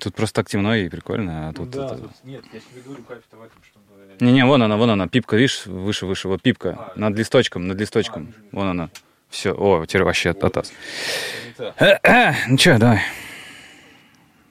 [0.00, 1.70] Тут просто так темно и прикольно, а тут...
[1.70, 4.24] да, это- тут- нет, я тебе говорю, кайф-то в этом, чтобы...
[4.24, 7.78] Не-не, вон она, вон она, пипка, видишь, выше, выше, вот пипка, А, над листочком, над
[7.78, 8.90] листочком, вон она.
[9.28, 10.72] Все, о, теперь вообще атас.
[11.46, 11.52] Не
[12.02, 12.40] так.
[12.48, 13.00] Ну что, давай.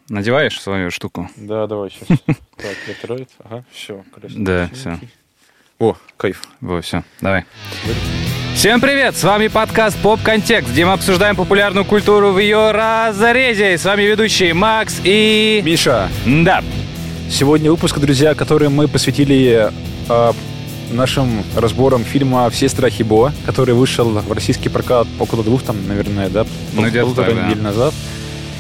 [0.10, 1.30] Надеваешь свою штуку?
[1.38, 2.20] Да, давай сейчас.
[2.58, 3.30] Так, закроет.
[3.40, 4.44] Ага, все, красиво.
[4.46, 5.00] Да, всё.
[5.82, 6.44] О, кайф.
[6.62, 7.46] Во, все, давай.
[8.54, 9.18] Всем привет!
[9.18, 13.80] С вами подкаст Поп Контекст, где мы обсуждаем популярную культуру в ее разрезе.
[13.80, 15.60] С вами ведущие Макс и...
[15.66, 16.64] Миша, Да,
[17.32, 19.72] сегодня выпуск, друзья, который мы посвятили
[20.08, 20.34] а,
[20.92, 26.30] нашим разборам фильма «Все страхи Бо», который вышел в российский прокат около двух, там, наверное,
[26.30, 27.56] да, Ну, полутора так, да.
[27.56, 27.96] назад.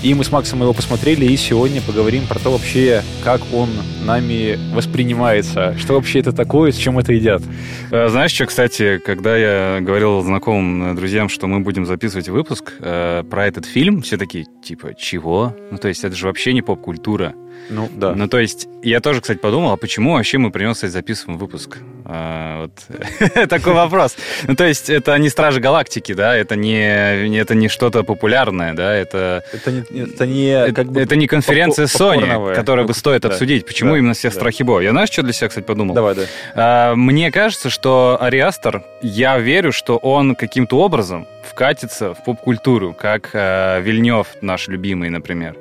[0.03, 3.69] И мы с Максом его посмотрели, и сегодня поговорим про то вообще, как он
[4.03, 7.43] нами воспринимается, что вообще это такое, с чем это едят.
[7.91, 12.73] Э, Знаешь что, кстати, когда я говорил знакомым э, друзьям, что мы будем записывать выпуск
[12.79, 15.55] э, про этот фильм, все такие, типа, чего?
[15.69, 17.35] Ну, то есть это же вообще не поп-культура.
[17.69, 18.13] Ну, да.
[18.15, 21.39] Ну, то есть я тоже, кстати, подумал, а почему вообще мы при нем, кстати, записываем
[21.39, 21.77] выпуск?
[22.05, 24.17] А, вот такой вопрос.
[24.47, 28.93] Ну, то есть это не Стражи Галактики, да, это не, это не что-то популярное, да,
[28.93, 29.43] это...
[29.53, 33.65] Это не, это не как бы это не конференция Sony, которую бы стоит Да, обсудить.
[33.65, 34.35] Почему да, именно все да.
[34.35, 34.81] страхи Бо?
[34.81, 35.95] Я знаешь, что для себя, кстати, подумал?
[35.95, 36.21] Давай, да.
[36.55, 43.29] А, Мне кажется, что Ариастер, я верю, что он каким-то образом вкатится в поп-культуру, как
[43.33, 45.55] э, Вильнев, наш любимый, например.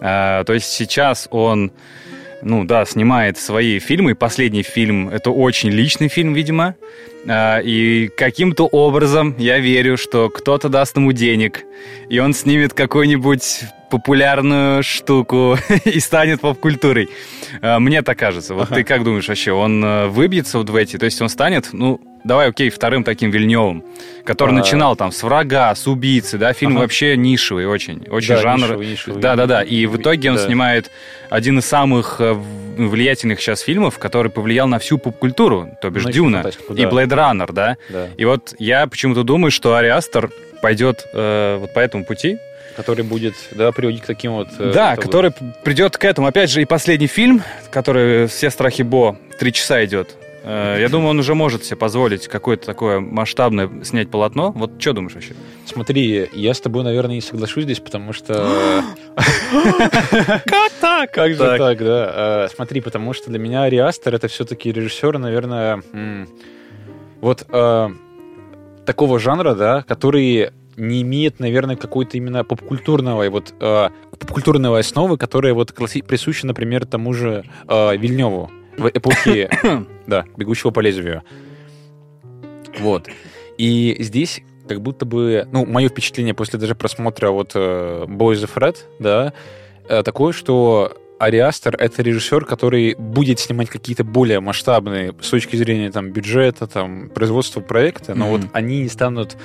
[0.00, 1.72] А, То есть сейчас он,
[2.42, 4.14] ну да, снимает свои фильмы.
[4.14, 6.74] Последний фильм— это очень личный фильм, видимо.
[7.28, 11.64] А, И каким-то образом я верю, что кто-то даст ему денег,
[12.08, 17.08] и он снимет какую-нибудь популярную штуку и станет поп-культурой.
[17.62, 18.54] А, Мне так кажется.
[18.54, 18.76] Вот Ага.
[18.76, 20.96] ты как думаешь вообще, он э, выбьется вот в эти?
[20.98, 23.82] То есть он станет, ну, давай, окей, вторым таким Вильневым,
[24.24, 24.58] который А.
[24.58, 26.82] начинал там с врага, с убийцы, да, фильм Ага.
[26.82, 28.62] вообще нишевый очень, очень Да, жанр.
[28.66, 29.20] нишевый, нишевый.
[29.20, 29.62] Да, да, да.
[29.62, 30.46] И в итоге он Да.
[30.46, 30.90] снимает
[31.30, 32.34] один из самых э,
[32.76, 36.88] влиятельных сейчас фильмов, который повлиял на всю поп-культуру, то бишь и Дюна и да.
[36.88, 37.76] Blade Runner, да.
[37.88, 38.08] Да.
[38.16, 40.30] И вот я почему-то думаю, что Ариастер
[40.62, 42.38] пойдет э, вот по этому пути.
[42.76, 44.48] Который будет, да, приводить к таким вот...
[44.60, 46.28] э, да, который п- придет к этому.
[46.28, 50.14] Опять же, и последний фильм, который «Все страхи Бо», три часа идет.
[50.42, 54.52] Э, Я думаю, он уже может себе позволить какое-то такое масштабное снять полотно.
[54.52, 55.34] Вот что думаешь вообще?
[55.66, 58.82] Смотри, я с тобой, наверное, не соглашусь здесь, потому что...
[60.44, 61.12] Как так?
[61.12, 62.44] Как же так, да?
[62.46, 65.82] Э, Смотри, потому что для меня Ариастер это все-таки режиссер, наверное,
[67.20, 67.88] вот э,
[68.86, 73.88] такого жанра, да, который не имеет, наверное, какой-то именно попкультурного вот э,
[74.18, 79.50] попкультурной основы, которая вот присуща, например, тому же э, Вильневу в эпохе,
[80.06, 81.22] да, «Бегущего по лезвию».
[82.78, 83.08] Вот.
[83.56, 88.54] И здесь как будто бы, ну, мое впечатление после даже просмотра вот э, Boys of
[88.54, 89.32] Red, да,
[89.88, 95.90] э, такое, что Ариастер— это режиссер, который будет снимать какие-то более масштабные с точки зрения
[95.90, 98.32] там бюджета, там производства проекта, но Мгм.
[98.42, 99.36] вот они не станут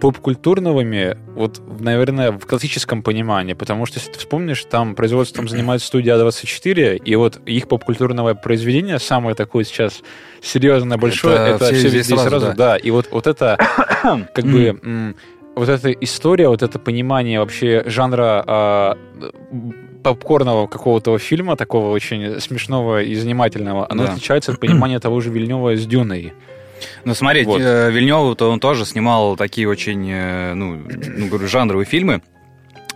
[0.00, 6.16] поп-культурными, вот, наверное, в классическом понимании, потому что, если ты вспомнишь, там производством занимается студия
[6.16, 10.02] А24, и вот их поп-культурное произведение, самое такое сейчас
[10.42, 12.54] серьезно большое, Это это, все все везде сразу, сразу, да.
[12.54, 12.76] да.
[12.76, 13.56] и вот, вот это,
[14.34, 15.14] как бы,
[15.54, 18.98] вот эта история, вот это понимание вообще жанра а,
[20.02, 24.12] попкорного какого-то фильма, такого очень смешного и занимательного, оно Да.
[24.12, 26.34] отличается от понимания того же Вильнева с Дюной.
[27.04, 27.60] Ну, смотри, Вот.
[27.60, 30.82] э, Вильнёв-то он тоже снимал такие очень, э, ну,
[31.16, 32.22] ну, говорю, жанровые фильмы.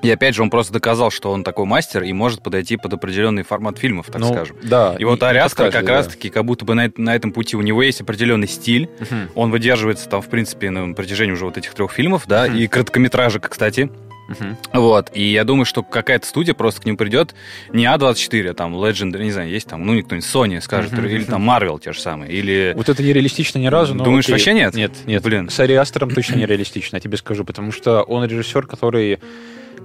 [0.02, 3.42] И опять же, он просто доказал, что он такой мастер и может подойти под определенный
[3.42, 4.56] формат фильмов, так Ну, скажем.
[4.62, 4.96] Да.
[4.98, 5.92] И вот Ариастер как да.
[5.96, 8.88] раз-таки, как будто бы на, на этом пути у него есть определенный стиль.
[8.98, 9.28] Мгм.
[9.34, 12.56] Он выдерживается там, в принципе, на протяжении уже вот этих трех фильмов, да, Мгм.
[12.56, 13.90] и короткометражек, кстати.
[14.30, 14.56] Мгм.
[14.72, 17.34] Вот, и я думаю, что какая-то студия просто к нему придет,
[17.72, 21.06] не А24, а там Legend, не знаю, есть там, ну, никто-нибудь, Sony скажет, Мгм.
[21.06, 22.72] или там Marvel те же самые, или...
[22.76, 24.34] Вот это нереалистично ни разу, но Думаешь, окей.
[24.34, 24.74] вообще нет?
[24.74, 25.22] Нет, нет.
[25.22, 25.50] Блин.
[25.50, 29.18] С Ариастером точно нереалистично, я тебе скажу, потому что он режиссер, который,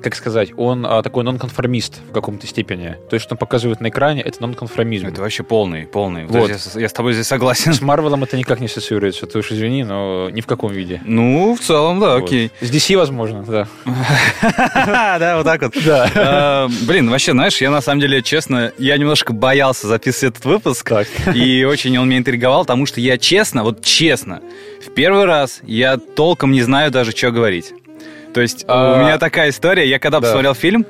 [0.02, 2.96] как сказать, он а, такой нонконформист в каком-то степени.
[3.10, 5.08] То есть, что он показывает на экране, это нонконформизм.
[5.08, 6.26] Это вообще полный, полный.
[6.26, 6.50] Вот.
[6.50, 7.74] Я, с- я с тобой здесь согласен.
[7.74, 11.02] С Марвелом это никак не ассоциируется, ты уж извини, но ни в каком виде.
[11.06, 12.24] Ну, в целом, да, Вот.
[12.26, 12.52] окей.
[12.62, 13.68] С DC, возможно, да.
[15.20, 15.74] Да, вот так вот.
[15.86, 16.68] Да.
[16.70, 20.92] Э, Блин, вообще, знаешь, я на самом деле, честно, я немножко боялся записывать этот выпуск.
[21.34, 24.42] И очень он меня интриговал, потому что я честно, вот честно,
[24.86, 27.74] в первый раз я толком не знаю даже, что говорить.
[28.36, 30.28] То есть А, у меня такая история, я когда да.
[30.28, 30.86] посмотрел фильм,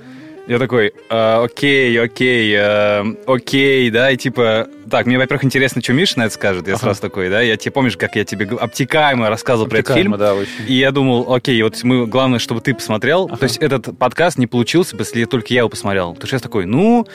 [0.48, 5.94] Я такой, «А, окей, окей, э, окей, да, и типа, так, мне, во-первых, интересно, что
[5.94, 6.84] Миша на это скажет, я Ага.
[6.84, 10.36] сразу такой, да, я тебе помнишь, как я тебе обтекаемо рассказывал про этот фильм, Обтекаемо,
[10.36, 10.72] да, очень.
[10.72, 13.26] и я думал, окей, вот мы, главное, чтобы ты посмотрел.
[13.26, 13.38] Ага.
[13.38, 16.14] То есть этот подкаст не получился, бы, если только я его посмотрел.
[16.14, 17.08] Потому что я такой, ну,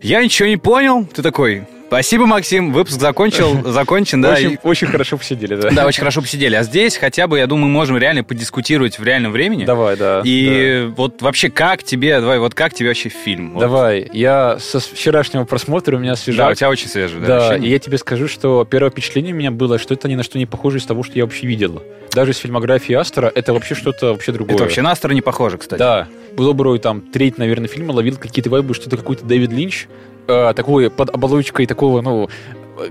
[0.00, 1.04] я ничего не понял.
[1.06, 1.62] Ты такой,
[1.92, 4.32] спасибо, Максим, выпуск закончил, закончен, да.
[4.32, 5.70] очень, и- очень хорошо посидели, да.
[5.70, 6.54] Да, очень хорошо посидели.
[6.54, 9.64] А здесь хотя бы, я думаю, мы можем реально подискутировать в реальном времени.
[9.64, 10.22] Давай, да.
[10.24, 13.48] И вот вообще, как тебе, давай, вот как тебе вообще фильм?
[13.48, 13.52] да.
[13.54, 13.60] Вот.
[13.60, 16.52] Давай, я со вчерашнего просмотра у меня Да, свежак.
[16.52, 17.68] у тебя очень свежий, да, Да, ощущение?
[17.68, 20.38] и я тебе скажу, что первое впечатление у меня было, что это ни на что
[20.38, 21.82] не похоже из того, что я вообще видел.
[22.14, 24.54] Даже из фильмографии Астера это вообще что-то вообще другое.
[24.54, 25.78] Это вообще на Астера не похоже, кстати.
[25.78, 29.86] Да, добрую там треть, наверное, фильма ловил какие-то вайбы, что это какой-то Дэвид Линч,
[30.26, 32.28] э, такой под оболочкой такого, ну,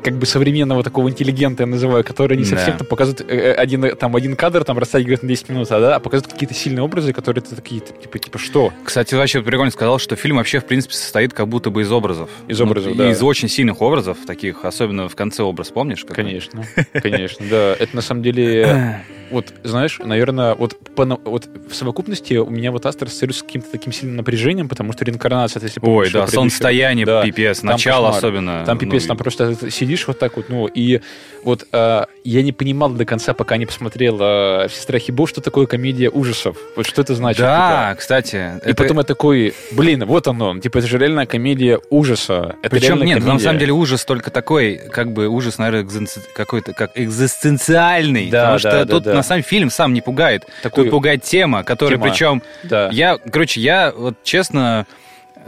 [0.03, 2.49] как бы современного такого интеллигента, я называю, который не Да.
[2.51, 5.79] совсем там показывает э, э, один, там, один кадр, там растягивает на 10 минут, а,
[5.79, 8.71] да, а показывает какие-то сильные образы, которые ты такие, типа, типа, что?
[8.85, 12.29] Кстати, вообще прикольно сказал, что фильм вообще, в принципе, состоит как будто бы из образов.
[12.47, 13.09] Из образов, Ну, да.
[13.11, 16.01] Из очень сильных образов, таких, особенно в конце образ, помнишь?
[16.01, 16.15] какой?
[16.25, 16.63] Конечно,
[16.93, 17.75] конечно, да.
[17.77, 19.01] Это на самом деле,
[19.31, 23.43] вот, знаешь, наверное, вот, по, на- вот в совокупности у меня вот Астер ассоциируется с
[23.43, 27.23] каким-то таким сильным напряжением, потому что реинкарнация, это если Ой, да, солнцестояние, да.
[27.23, 28.17] пипец, начало кошмар.
[28.17, 28.65] особенно.
[28.65, 31.01] Там пипец, ну, там просто ты сидишь вот так вот, ну, и
[31.43, 35.41] вот э, я не понимал до конца, пока не посмотрел э, «Все страхи Бог», что
[35.41, 36.57] такое комедия ужасов.
[36.75, 37.41] Вот что это значит.
[37.41, 38.53] Да, кстати.
[38.59, 38.69] типа.
[38.69, 42.55] И потом я такой, блин, вот оно, типа, это же реальная комедия ужаса.
[42.61, 43.43] Это Причем, нет, на комедия.
[43.43, 45.87] самом деле ужас только такой, как бы ужас, наверное,
[46.35, 48.29] какой-то как экзистенциальный.
[48.29, 49.13] Да, потому да, что да, тут да.
[49.21, 50.45] На самом фильм сам не пугает.
[50.63, 52.09] Такой- Тут пугает тема, которая Тема.
[52.09, 52.41] причем...
[52.63, 52.89] Да.
[52.91, 54.85] Я, короче, я вот честно...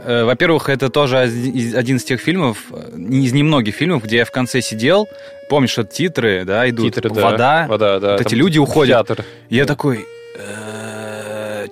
[0.04, 4.30] э, Во-первых, это тоже один из- тех фильмов, э, из немногих фильмов, где я в
[4.30, 5.08] конце сидел,
[5.48, 7.22] помнишь, что титры, да, идут, Титры, да.
[7.22, 8.12] вода, Вода, да.
[8.12, 9.06] вот эти люди уходят.
[9.06, 9.24] Театр.
[9.50, 10.04] я такой...
[10.38, 10.73] э,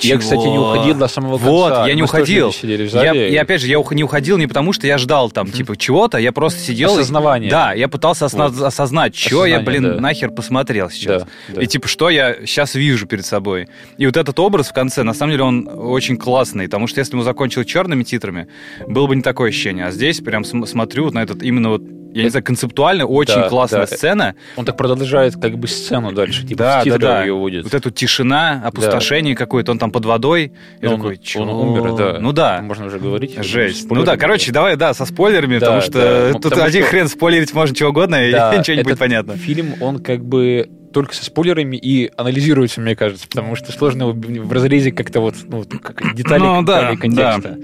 [0.04, 0.72] Я, кстати, не чего?
[0.74, 1.50] уходил до самого конца.
[1.50, 2.52] Вот, я не Мы уходил.
[2.52, 5.76] сидели Я, и опять же, я не уходил не потому, что я ждал там, типа,
[5.76, 6.90] чего-то, я просто сидел...
[6.90, 7.50] и- Осознавание.
[7.50, 8.62] Да, я пытался осна- Вот.
[8.66, 10.00] осознать, что я, блин, да.
[10.00, 11.22] нахер посмотрел сейчас.
[11.22, 11.62] Да, да.
[11.62, 13.68] И типа, что я сейчас вижу перед собой.
[13.98, 17.12] И вот этот образ в конце, на самом деле, он очень классный, потому что если
[17.12, 18.48] бы он закончил черными титрами,
[18.86, 19.86] было бы не такое ощущение.
[19.86, 21.82] А здесь прям см- смотрю вот на этот именно вот,
[22.14, 23.86] я не знаю, концептуально очень Да, классная да.
[23.96, 24.34] сцена.
[24.56, 27.20] Он так продолжает как бы сцену дальше, типа Да, да, да.
[27.24, 27.64] ее уводит.
[27.64, 30.52] Вот эту тишина, опустошение какое-то, он там под водой.
[30.80, 31.40] Но такой, он, чё?
[31.42, 32.18] он умер, да.
[32.20, 32.60] Ну да.
[32.62, 33.36] Можно уже говорить.
[33.42, 33.90] Жесть.
[33.90, 35.86] Ну да, короче, давай, да, со спойлерами, Да, потому да.
[35.86, 38.82] что Ну, тут потому один что- хрен спойлерить можно чего угодно, Да, и ничего не
[38.82, 39.36] будет понятно.
[39.36, 44.52] Фильм, он как бы только со спойлерами и анализируется, мне кажется, потому что сложно в
[44.52, 47.56] разрезе как-то вот, ну, как детали, Ну, да, детали контекста.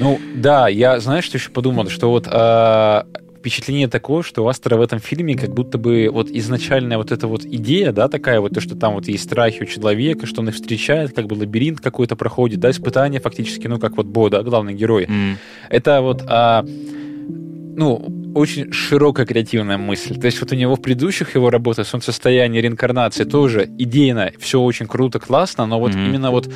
[0.00, 3.06] Ну, да, я, знаешь, что еще подумал, что вот а,
[3.48, 7.26] впечатление такое, что у Астера в этом фильме как будто бы вот изначальная вот эта
[7.26, 10.50] вот идея, да, такая вот, то, что там вот есть страхи у человека, что он
[10.50, 14.42] их встречает, как бы лабиринт какой-то проходит, да, испытание фактически, ну, как вот Бо, да,
[14.42, 15.06] главный герой.
[15.08, 15.38] М.
[15.70, 16.62] Это вот, а,
[17.76, 20.18] ну, очень широкая креативная мысль.
[20.18, 24.86] То есть вот у него в предыдущих его работах «Солнцестояние», «Реинкарнация» тоже идейно все очень
[24.86, 26.04] круто, классно, но вот Мгм.
[26.04, 26.52] именно вот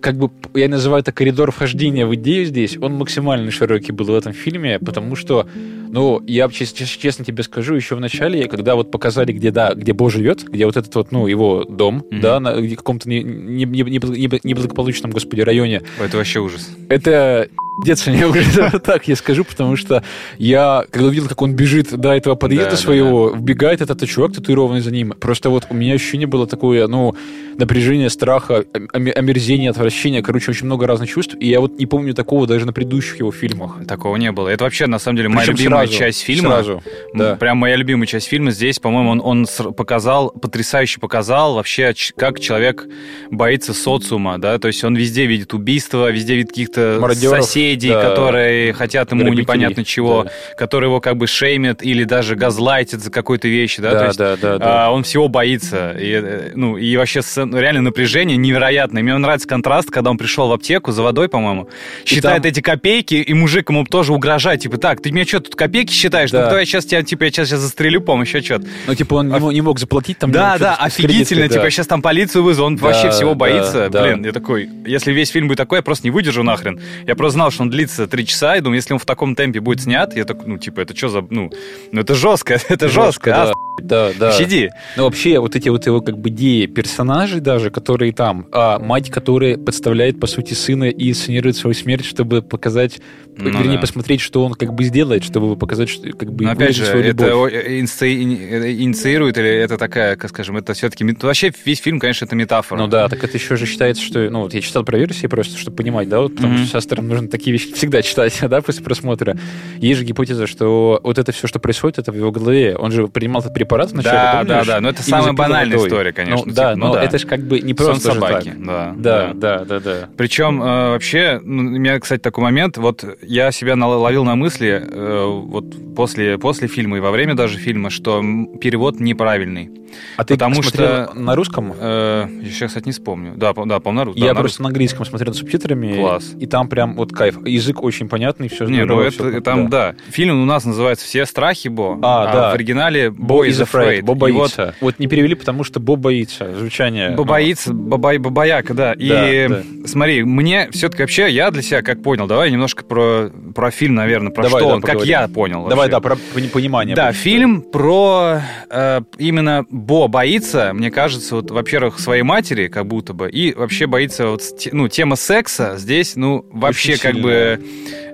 [0.00, 4.14] как бы, я называю это коридор вхождения в идею здесь, он максимально широкий был в
[4.14, 5.46] этом фильме, потому что,
[5.90, 9.74] ну, я чес- чес- честно тебе скажу, еще в начале, когда вот показали, где, да,
[9.74, 12.20] где Бо живет, где вот этот вот, ну, его дом, Мгм.
[12.20, 16.68] да, на каком-то не- не- не- не- неблагополучном, господи, районе, Это вообще ужас.
[16.88, 17.48] это
[17.84, 20.02] деться уже вот так я скажу, потому что
[20.38, 24.32] я, когда увидел, как он бежит до этого подъезда Да, да, своего, вбегает этот чувак,
[24.32, 25.12] татуированный за ним.
[25.18, 27.14] Просто вот у меня ощущение было такое, ну,
[27.58, 32.14] напряжение, страха, ом- омерзение, отвращение, короче, очень много разных чувств, и я вот не помню
[32.14, 33.84] такого даже на предыдущих его фильмах.
[33.86, 34.48] Такого не было.
[34.48, 36.50] Это вообще, на самом деле, моя Причем любимая сразу, часть фильма.
[36.50, 36.82] Сразу,
[37.14, 37.36] да.
[37.36, 38.52] Прям моя любимая часть фильма.
[38.52, 42.86] Здесь, по-моему, он, он показал, потрясающе показал вообще, как человек
[43.30, 48.02] боится социума, да, то есть он везде видит убийства, везде видит каких-то Мародеров, соседей, да.
[48.02, 50.30] которые хотят ему Грабителей, непонятно чего, да.
[50.56, 54.18] которые его как бы шеймят или даже газлайтят за какой-то вещи, да, то Да, есть
[54.18, 54.86] да, да, да.
[54.86, 55.92] а, он всего боится.
[55.98, 59.02] И, э, ну, и вообще ну, реально напряжение невероятное.
[59.02, 61.68] Мне нравится контраст, когда он пришел в аптеку за водой, по-моему,
[62.04, 64.60] считает там- эти копейки, и мужик ему тоже угрожает.
[64.60, 66.30] Типа, так, ты мне что, тут копейки считаешь?
[66.30, 66.42] Да.
[66.44, 68.66] Ну, давай сейчас тебя, типа, я сейчас, сейчас застрелю, по-моему, еще что-то.
[68.86, 70.30] Ну, типа, он мо- не мог заплатить там.
[70.32, 71.08] Да, да, офигительно.
[71.18, 71.64] кредиткой, Типа, да.
[71.64, 73.88] я сейчас там полицию вызову, он Да, вообще всего да, боится.
[73.90, 74.02] да.
[74.02, 76.80] Блин, я такой, если весь фильм будет такой, я просто не выдержу нахрен.
[77.06, 79.60] Я просто знал, что он длится три часа, и думаю, если он в таком темпе
[79.60, 81.50] будет снят, я такой, ну, типа, это что за, ну,
[81.92, 83.52] ну это жестко, это жестко, Жестко, а, да.
[83.82, 84.32] Да, да.
[84.32, 84.70] Щади.
[84.96, 89.10] Ну, вообще, вот эти вот его как бы идеи персонажей даже, которые там, а мать,
[89.10, 92.98] которая подставляет, по сути, сына и инсценирует свою смерть, чтобы показать,
[93.36, 93.80] Ну вернее, да.
[93.80, 97.04] посмотреть, что он как бы сделает, чтобы показать, что как бы Но опять же, свою
[97.04, 97.52] это любовь.
[97.54, 101.04] инсци- ини- э, инициирует или это такая, как скажем, это все-таки...
[101.22, 102.78] Вообще весь фильм, конечно, это метафора.
[102.80, 104.28] Ну да, так это еще же считается, что...
[104.30, 106.62] Ну, вот я читал про версии просто, чтобы понимать, да, вот, потому Мгм.
[106.64, 109.36] что с автором нужно такие вещи всегда читать, да, после просмотра.
[109.78, 112.76] Есть же гипотеза, что вот это все, что происходит, это в его голове.
[112.76, 114.48] Он же принимал этот препарат вначале, Да, помнишь?
[114.48, 115.88] да, да, но это И не самая банальная водой.
[115.88, 117.02] история, конечно, Ну, типа, да, ну но да.
[117.04, 118.64] это же как бы не Сон просто же собаки, так.
[118.64, 118.94] да.
[118.96, 120.08] Да, да, да, да.
[120.16, 124.34] Причем э, вообще, ну, у меня, кстати, такой момент, вот я себя нал- ловил на
[124.36, 128.22] мысли э, вот после, после фильма и во время даже фильма, что
[128.60, 129.70] перевод неправильный.
[130.18, 131.72] А ты Потому смотрел что- на русском?
[131.78, 133.32] Э, я сейчас, кстати, не вспомню.
[133.36, 135.96] Да, да, по-моему, на ру- да, я на просто на английском смотрел с субтитрами.
[135.98, 136.34] Класс.
[136.38, 137.38] И там прям вот кайф.
[137.46, 139.94] Язык очень понятный, все Не, ну это всё- там, да.
[140.10, 142.50] Фильм у нас называется «Все страхи Бо», А, да.
[142.50, 144.02] в оригинале Бо «Boy is afraid».
[144.02, 144.74] Бо И вот боится.
[144.80, 146.54] Вот, не перевели, потому что Бо боится.
[146.58, 147.10] Звучание.
[147.10, 148.92] Бо боится, бабай, бабаяка, да.
[148.92, 153.70] И Да, смотри, мне все-таки вообще, я для себя как понял, давай немножко про, про
[153.70, 155.10] фильм, наверное, про Давай, что да, он, как поговорим.
[155.10, 155.62] я понял.
[155.62, 155.90] Ну, Давай, вообще.
[155.92, 156.96] да, про пони- понимание.
[156.96, 163.12] Да, фильм про э, именно Бо боится, мне кажется, вот, во-первых, своей матери, как будто
[163.14, 167.26] бы, и вообще боится, вот, ну, тема секса здесь, ну, вообще Очень как сильно.
[167.28, 167.64] бы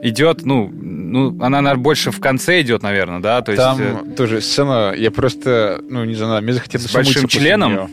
[0.02, 3.62] идет, ну, ну, она, наверное, больше в конце идет, наверное, да, то есть...
[3.62, 7.90] Там э, тоже сцена, я просто, ну, не знаю, мне захотелось С большим членом?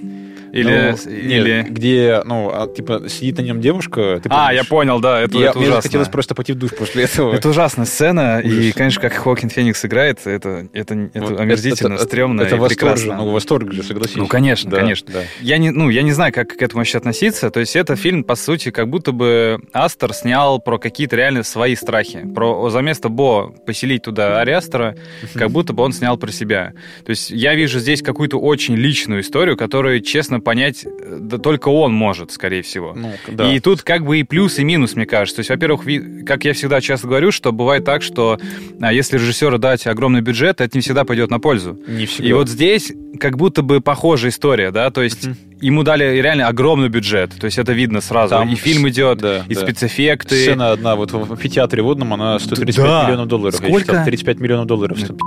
[0.52, 0.96] Или...
[1.06, 1.52] Ну, или...
[1.64, 4.20] нет, где, ну, а, типа, сидит на нем девушка.
[4.22, 5.82] ты А, я понял, да, это, Я- это мне ужасно.
[5.82, 7.34] захотелось просто пойти в душ после этого.
[7.34, 12.04] Это ужасная сцена, и, конечно, как Хоакин Феникс играет, это, это, это Вот омерзительно, это-
[12.04, 13.16] стрёмно Это и восторг же, прекрасно.
[13.26, 14.16] ну, восторг же, согласись.
[14.16, 15.12] Ну, конечно, Да, конечно.
[15.14, 15.22] да.
[15.42, 17.50] Я не, ну, я не знаю, как к этому вообще относиться.
[17.50, 21.76] То есть это фильм, по сути, как будто бы Астер снял про какие-то реально свои
[21.76, 22.28] страхи.
[22.36, 24.96] Про за место Бо поселить туда Ариастера,
[25.34, 26.74] как будто бы он снял про себя.
[27.06, 31.70] То есть я вижу здесь какую-то очень личную историю, которую, честно, понять э, да только
[31.70, 32.94] он может, скорее всего.
[32.96, 33.52] Ну, да.
[33.52, 35.38] И тут как бы и плюс, и минус, мне кажется.
[35.38, 35.86] То есть, во-первых,
[36.26, 38.40] как я всегда часто говорю, что бывает так, что
[38.82, 41.80] а, если режиссеру дать огромный бюджет, это не всегда пойдет на пользу.
[41.88, 42.30] Не всегда.
[42.30, 45.38] И вот здесь как будто бы похожая история, да, то есть Мгм.
[45.62, 48.30] ему дали реально огромный бюджет, то есть это видно сразу.
[48.32, 49.62] Там и фильм идет, да, и да.
[49.62, 50.36] спецэффекты.
[50.36, 53.04] Сцена одна, вот в амфитеатре водном, она стоит 35 Да.
[53.06, 53.60] миллионов долларов.
[53.62, 53.82] Я Сколько?
[53.92, 54.98] читал, 35 миллионов долларов.
[55.08, 55.18] Ну.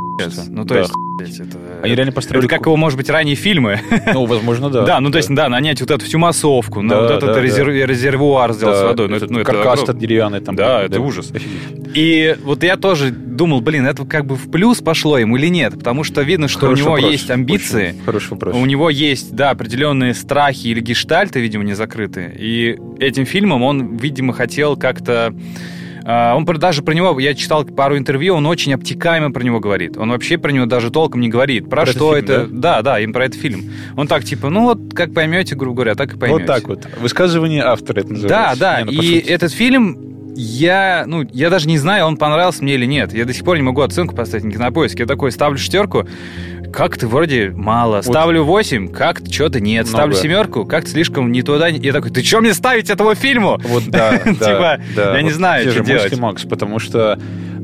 [0.49, 0.80] Ну, то Да.
[1.25, 1.59] есть, это...
[1.83, 2.47] Они реально построили...
[2.47, 3.80] Это как его, может быть, ранние фильмы.
[4.12, 4.85] Ну, возможно, да.
[4.87, 7.40] Да, ну то есть, да, нанять вот эту всю массовку, на Да, вот этот да,
[7.42, 9.08] резер- резервуар сделать Да, с водой.
[9.08, 10.56] Ну, этот это, ну, это каркас этот деревянный там.
[10.56, 11.32] Да, это ужас.
[11.94, 15.75] И вот я тоже думал, блин, это как бы в плюс пошло ему или нет,
[15.75, 17.12] потому что видно, что Хороший у него вопрос.
[17.12, 18.56] есть амбиции, Очень Хороший вопрос.
[18.56, 22.32] у него есть, да, определенные страхи или гештальты, видимо, не закрыты.
[22.38, 25.34] И этим фильмом он, видимо, хотел как-то...
[26.06, 29.96] а, Он даже про него, я читал пару интервью, он очень обтекаемо про него говорит.
[29.96, 31.68] Он вообще про него даже толком не говорит.
[31.68, 32.46] Про, Про что фильм, это...
[32.50, 33.62] Да, да, им про этот фильм.
[33.96, 36.42] Он так типа, ну вот, как поймете, грубо говоря, так и поймете.
[36.42, 36.88] Вот так вот.
[37.00, 38.61] Высказывание автора это Да, называется.
[38.61, 38.82] да.
[38.82, 42.86] Не, ну, и этот фильм, я, ну, я даже не знаю, он понравился мне или
[42.86, 43.12] нет.
[43.12, 45.02] Я до сих пор не могу оценку поставить на кинопоиске.
[45.02, 46.06] Я такой ставлю шестерку,
[46.72, 48.02] как-то вроде мало.
[48.02, 49.86] Ставлю 8, как-то что-то нет.
[49.86, 49.96] Много.
[49.96, 51.68] Ставлю семерку, как-то слишком не туда.
[51.68, 53.60] Я такой, ты что мне ставить этому фильму?
[53.64, 56.16] Вот, да, да, Типа, я не Вот знаю, что делать.
[56.18, 57.18] Макс, потому что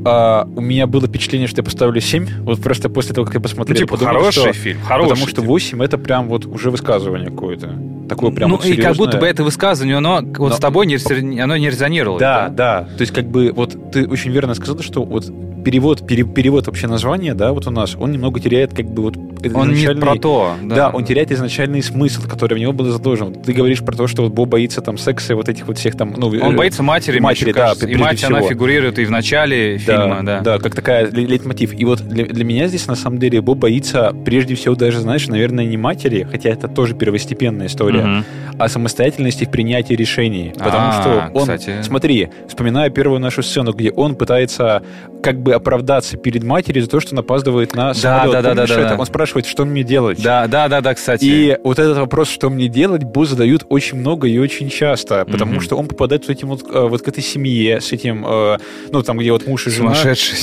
[0.05, 3.39] а, у меня было впечатление, что я поставлю 7, вот просто после того, как я
[3.39, 3.77] Ну, посмотрел.
[3.77, 5.09] типа, подумал, хороший фильм, хороший.
[5.09, 5.47] Потому что типа.
[5.47, 7.75] 8 это прям вот уже высказывание какое-то.
[8.11, 9.29] Такое прям ну, вот и как будто бы серьезное.
[9.29, 12.19] это высказывание, оно вот Но- с тобой не, оно не резонировало.
[12.19, 12.87] Да, да.
[12.97, 15.31] То есть, как бы, вот ты очень верно сказал, что вот
[15.63, 19.15] перевод, пере- перевод вообще названия, да, вот у нас, он немного теряет, как бы, вот
[19.53, 20.55] Он не про то.
[20.63, 23.33] Да, он теряет изначальный смысл, который в него был заложен.
[23.33, 25.95] Ты говоришь про то, что вот Бо боится там секса и вот этих вот всех
[25.97, 26.13] там...
[26.17, 27.73] Ну, Он э, боится матери, матери, да.
[27.87, 28.49] И мать, она всего.
[28.49, 30.39] фигурирует и в начале фильма, да.
[30.41, 31.73] Да, как такая ле- лейтмотив.
[31.73, 35.27] И вот для, для меня здесь, на самом деле, Бо боится, прежде всего, даже, знаешь,
[35.27, 38.25] наверное, не матери, хотя это тоже первостепенная история, Мгм.
[38.59, 40.53] а самостоятельности в принятии решений.
[40.57, 41.81] Потому А, что он, кстати.
[41.83, 44.83] смотри, вспоминая первую нашу сцену, где он пытается
[45.23, 48.31] как бы оправдаться перед матерью за то, что он опаздывает на самолет.
[48.33, 48.95] да, да, да, да, да.
[48.97, 50.21] Он спрашивает, что мне делать?
[50.21, 51.23] Да, да, да, да, кстати.
[51.25, 55.53] И вот этот вопрос, что мне делать, Бо задают очень много и очень часто, потому
[55.53, 55.61] Мгм.
[55.61, 58.57] что он попадает вот, этим вот, э, вот к этой семье, с этим, э,
[58.91, 59.93] ну, там, где вот муж и жена.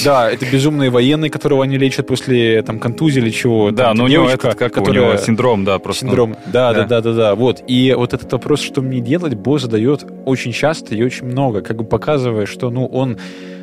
[0.05, 3.71] Да, это безумные военные, которого они лечат после там контузии или чего.
[3.71, 6.07] Да, Там но у него девочка, этот, как у которая- него, синдром, да, просто.
[6.07, 6.37] Синдром.
[6.47, 6.87] Да, да, Да.
[6.87, 7.35] да, да, да.
[7.35, 7.63] Вот.
[7.67, 11.77] И вот этот вопрос, что мне делать, Бо задает очень часто и очень много, как
[11.77, 13.19] бы показывая, что, ну, он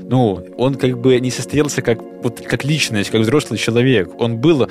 [0.08, 4.10] ну, он как бы не состоялся как, вот, как личность, как взрослый человек.
[4.20, 4.70] Он был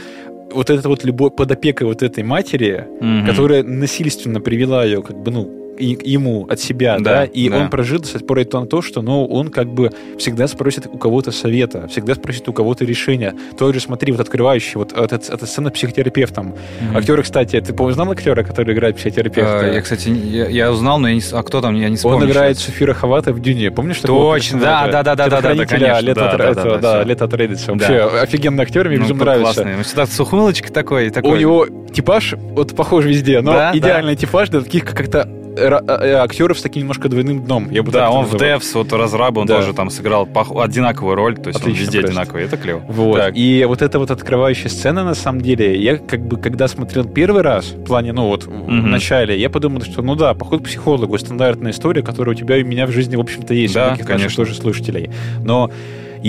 [0.54, 3.26] вот эта вот любовь под опекой вот этой матери, Мгм.
[3.26, 7.58] которая насильственно привела ее, как бы, ну, ему от себя, да, Да, и да.
[7.58, 10.86] он прожил до сих пор это на то, что, ну, он как бы всегда спросит
[10.92, 13.34] у кого-то совета, всегда спросит у кого-то решения.
[13.58, 16.54] Тот же, смотри, вот открывающий, вот эта, эта сцена психотерапевтом.
[16.80, 16.96] Мгм.
[16.96, 19.66] Актеры, кстати, ты помнишь, знал актера, который играет психотерапевта?
[19.66, 21.22] Э, Я, кстати, я, я узнал, но я не...
[21.32, 21.74] А кто там?
[21.74, 22.24] Я не вспомню.
[22.24, 22.66] Он играет сейчас.
[22.74, 23.70] Софира Хавата в Дюне.
[23.70, 26.64] Помнишь Точно, да, да, да, да, да, да, Телохранителя конечно, Лето да, от- да, да,
[26.64, 27.04] да, да.
[27.04, 27.66] Лето от Рейдиса.
[27.66, 27.72] Да.
[27.72, 29.54] Вообще офигенный актер, мне Ну, безумно нравится.
[29.54, 29.76] Классный.
[29.76, 31.10] Ну, всегда с ухмылочкой такой.
[31.10, 31.30] такой.
[31.32, 36.58] У него типаж вот похож везде, но Да, идеальный типаж для таких как- как-то актеров
[36.58, 37.70] с таким немножко двойным дном.
[37.70, 38.34] Я бы Да, он в.
[38.34, 39.56] Devs, вот разраба, он Да.
[39.56, 42.20] тоже там сыграл одинаковую роль, то есть Отлично он везде просто.
[42.20, 42.44] одинаковый.
[42.44, 42.82] Это клево.
[42.88, 43.16] Вот.
[43.18, 43.36] Так.
[43.36, 47.42] И вот эта вот открывающая сцена, на самом деле, я как бы, когда смотрел первый
[47.42, 48.90] раз, в плане, ну вот, в Мгм.
[48.90, 52.62] начале, я подумал, что, ну да, поход к психологу, стандартная история, которая у тебя и
[52.64, 54.36] у меня в жизни, в общем-то, есть, Да, у конечно.
[54.44, 55.10] тоже слушателей.
[55.44, 55.70] Но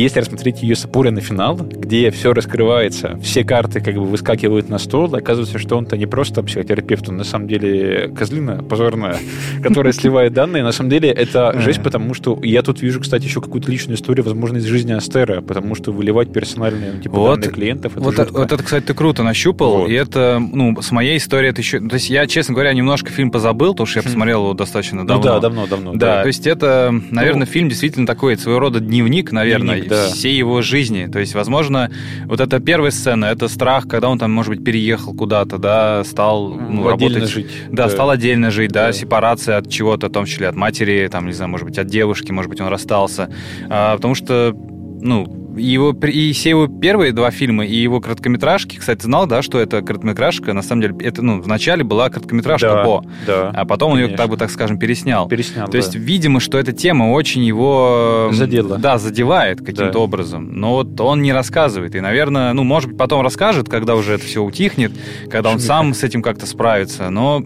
[0.02, 4.70] если рассмотреть ее с опорой на финал, где все раскрывается, все карты как бы выскакивают
[4.70, 9.18] на стол, оказывается, что он-то не просто психотерапевт, он на самом деле козлина позорная,
[9.64, 10.64] которая сливает данные.
[10.64, 14.24] На самом деле это жесть, потому что я тут вижу, кстати, еще какую-то личную историю,
[14.26, 17.40] возможно, из жизни Астера, потому что выливать персональные ну, типа, Вот.
[17.40, 19.78] данные клиентов, это Вот, вот это, кстати, ты круто нащупал.
[19.80, 19.90] Вот.
[19.90, 21.80] И это, ну, с моей историей это еще...
[21.80, 24.06] То есть я, честно говоря, немножко фильм позабыл, потому что я Хм.
[24.06, 25.24] посмотрел его достаточно Ну давно.
[25.24, 25.94] да, давно, давно.
[25.96, 30.08] Да, то есть это, наверное, Ну, фильм действительно такой своего рода дневник, наверное, Дневник, да.
[30.08, 31.08] всей его жизни.
[31.12, 31.92] То есть, возможно,
[32.26, 36.50] вот эта первая сцена, это страх, когда он там, может быть, переехал куда-то, да, стал
[36.50, 37.30] ну, отдельно работать.
[37.30, 37.52] жить.
[37.72, 38.94] Да, стал отдельно жить, да, Да.
[38.94, 42.32] сепарация от чего-то, в том числе от матери, там, не знаю, может быть, от девушки,
[42.32, 43.30] может быть, он расстался.
[43.70, 44.56] А, потому что,
[45.02, 49.60] ну, его, и все его первые два фильма, и его короткометражки, кстати, знал, да, что
[49.60, 53.50] это короткометражка, на самом деле, это, ну, вначале была короткометражка Да, по, да.
[53.54, 54.24] а потом он ее, конечно.
[54.24, 55.28] так бы, так скажем, переснял.
[55.28, 58.30] Переснял, То есть, видимо, что эта тема очень его...
[58.32, 58.78] Задела.
[58.78, 60.00] Да, задевает каким-то Да.
[60.00, 60.50] образом.
[60.54, 61.96] Но вот он не рассказывает.
[61.96, 64.92] И, наверное, ну, может быть, потом расскажет, когда уже это все утихнет,
[65.30, 67.10] когда он сам с этим как-то справится.
[67.10, 67.44] Но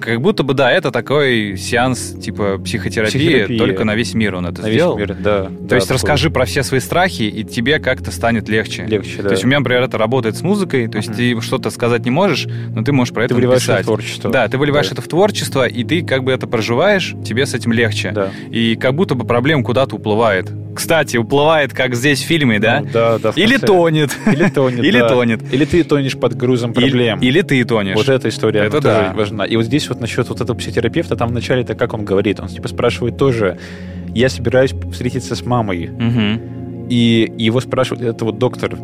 [0.00, 3.58] как будто бы, да, это такой сеанс типа психотерапии, Психотерапия.
[3.58, 4.96] только на весь мир он это на весь сделал.
[4.98, 5.50] мир, да.
[5.68, 8.84] То есть расскажи про все свои страхи, и тебе как-то станет легче.
[8.86, 9.24] Легче, да.
[9.28, 11.16] То есть у меня, например, это работает с музыкой, то есть Мгм.
[11.16, 14.30] ты что-то сказать не можешь, но ты можешь про ты это вливаешь это в творчество.
[14.30, 14.92] Да, ты выливаешь Да.
[14.94, 18.10] это в творчество, и ты как бы это проживаешь, тебе с этим легче.
[18.12, 18.30] Да.
[18.50, 20.50] И как будто бы проблема куда-то уплывает.
[20.74, 22.80] Кстати, уплывает, как здесь в фильме, да?
[22.80, 23.32] Ну, да, да.
[23.34, 24.12] Или тонет.
[24.24, 25.08] Или тонет, Или да.
[25.08, 25.40] тонет.
[25.52, 27.18] Или ты тонешь под грузом Или- проблем.
[27.20, 27.96] Или ты тонешь.
[27.96, 29.12] Вот эта история, Это да.
[29.14, 29.44] важна.
[29.44, 32.48] И вот здесь вот насчет вот этого психотерапевта, там вначале это как он говорит, он
[32.48, 33.58] типа спрашивает тоже,
[34.14, 36.86] я собираюсь встретиться с мамой, Мгм.
[36.88, 38.76] и его спрашивает, это вот доктор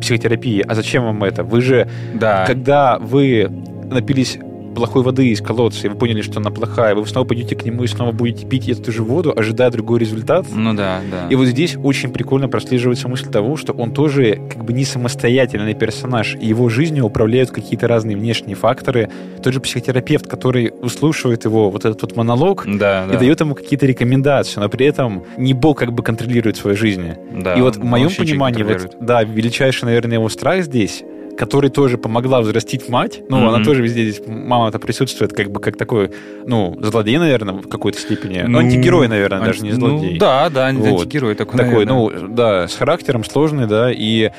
[0.00, 1.44] психотерапии, а зачем вам это?
[1.44, 2.44] Вы же, Да.
[2.46, 3.48] когда вы
[3.90, 4.38] напились
[4.74, 7.84] плохой воды из колодца, и вы поняли, что она плохая, вы снова пойдете к нему
[7.84, 10.46] и снова будете пить эту же воду, ожидая другой результат.
[10.52, 11.28] Ну да, да.
[11.28, 15.74] И вот здесь очень прикольно прослеживается мысль того, что он тоже как бы не самостоятельный
[15.74, 19.10] персонаж, и его жизнью управляют какие-то разные внешние факторы.
[19.42, 23.14] Тот же психотерапевт, который услушивает его вот этот вот монолог Да, да.
[23.14, 27.12] и дает ему какие-то рекомендации, но при этом не Бог как бы контролирует свою жизнь.
[27.32, 31.02] Да, и вот в моем понимании, вот, да, величайший, наверное, его страх здесь
[31.38, 33.20] который тоже помогла взрастить мать.
[33.28, 33.48] Ну, Мгм.
[33.48, 36.10] она тоже везде здесь, мама-то присутствует, как бы как такой,
[36.46, 38.42] ну, злодей, наверное, в какой-то степени.
[38.42, 40.18] Ну, Ну, антигерой, наверное, даже не Ну, злодей.
[40.18, 41.00] да, да, Вот.
[41.02, 42.20] антигерой такой, такой, наверное.
[42.20, 44.30] ну, да, с характером сложный, да, и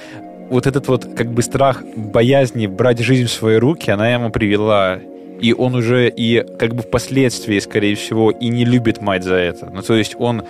[0.50, 5.00] вот этот вот как бы страх боязни брать жизнь в свои руки, она ему привела
[5.42, 9.70] и он уже и как бы впоследствии, скорее всего, и не любит мать за это.
[9.74, 10.44] Ну, то есть он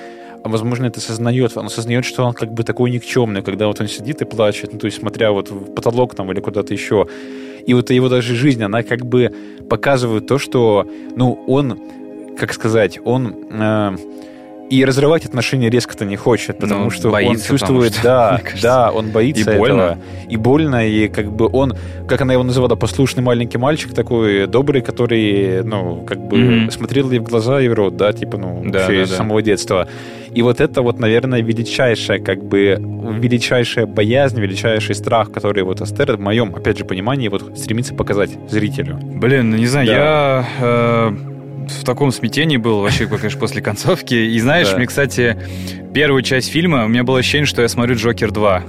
[0.50, 4.22] возможно, это осознает, он осознает, что он как бы такой никчемный, когда вот он сидит
[4.22, 7.08] и плачет, ну, то есть смотря вот в потолок там или куда-то еще.
[7.66, 9.32] И вот его даже жизнь, она как бы
[9.70, 11.80] показывает то, что, ну, он,
[12.38, 13.36] как сказать, он...
[13.52, 13.96] э,
[14.68, 18.92] и разрывать отношения резко-то не хочет, потому Ну, что боится, он чувствует, что, да, да,
[18.92, 19.74] он боится И больно.
[19.82, 19.98] этого.
[20.28, 21.76] И больно, и как бы он,
[22.08, 26.72] как она его называла, послушный маленький мальчик такой добрый, который, ну, как бы Мгм.
[26.72, 29.16] смотрел ей в глаза и в рот, да, типа, ну, Да, вообще да, с да.
[29.18, 29.88] самого детства.
[30.36, 32.78] И вот это вот, наверное, величайшая, как бы,
[33.20, 38.32] величайшая боязнь, величайший страх, который вот Астер, в моем, опять же, понимании, вот стремится показать
[38.50, 38.98] зрителю.
[39.02, 39.94] Блин, ну не знаю, Да.
[39.94, 41.16] я э,
[41.80, 44.14] в таком смятении был вообще, конечно, после концовки.
[44.14, 44.78] И знаешь, Да.
[44.78, 45.38] мне, кстати,
[45.94, 48.62] первую часть фильма, у меня было ощущение, что я смотрю «Джокер 2».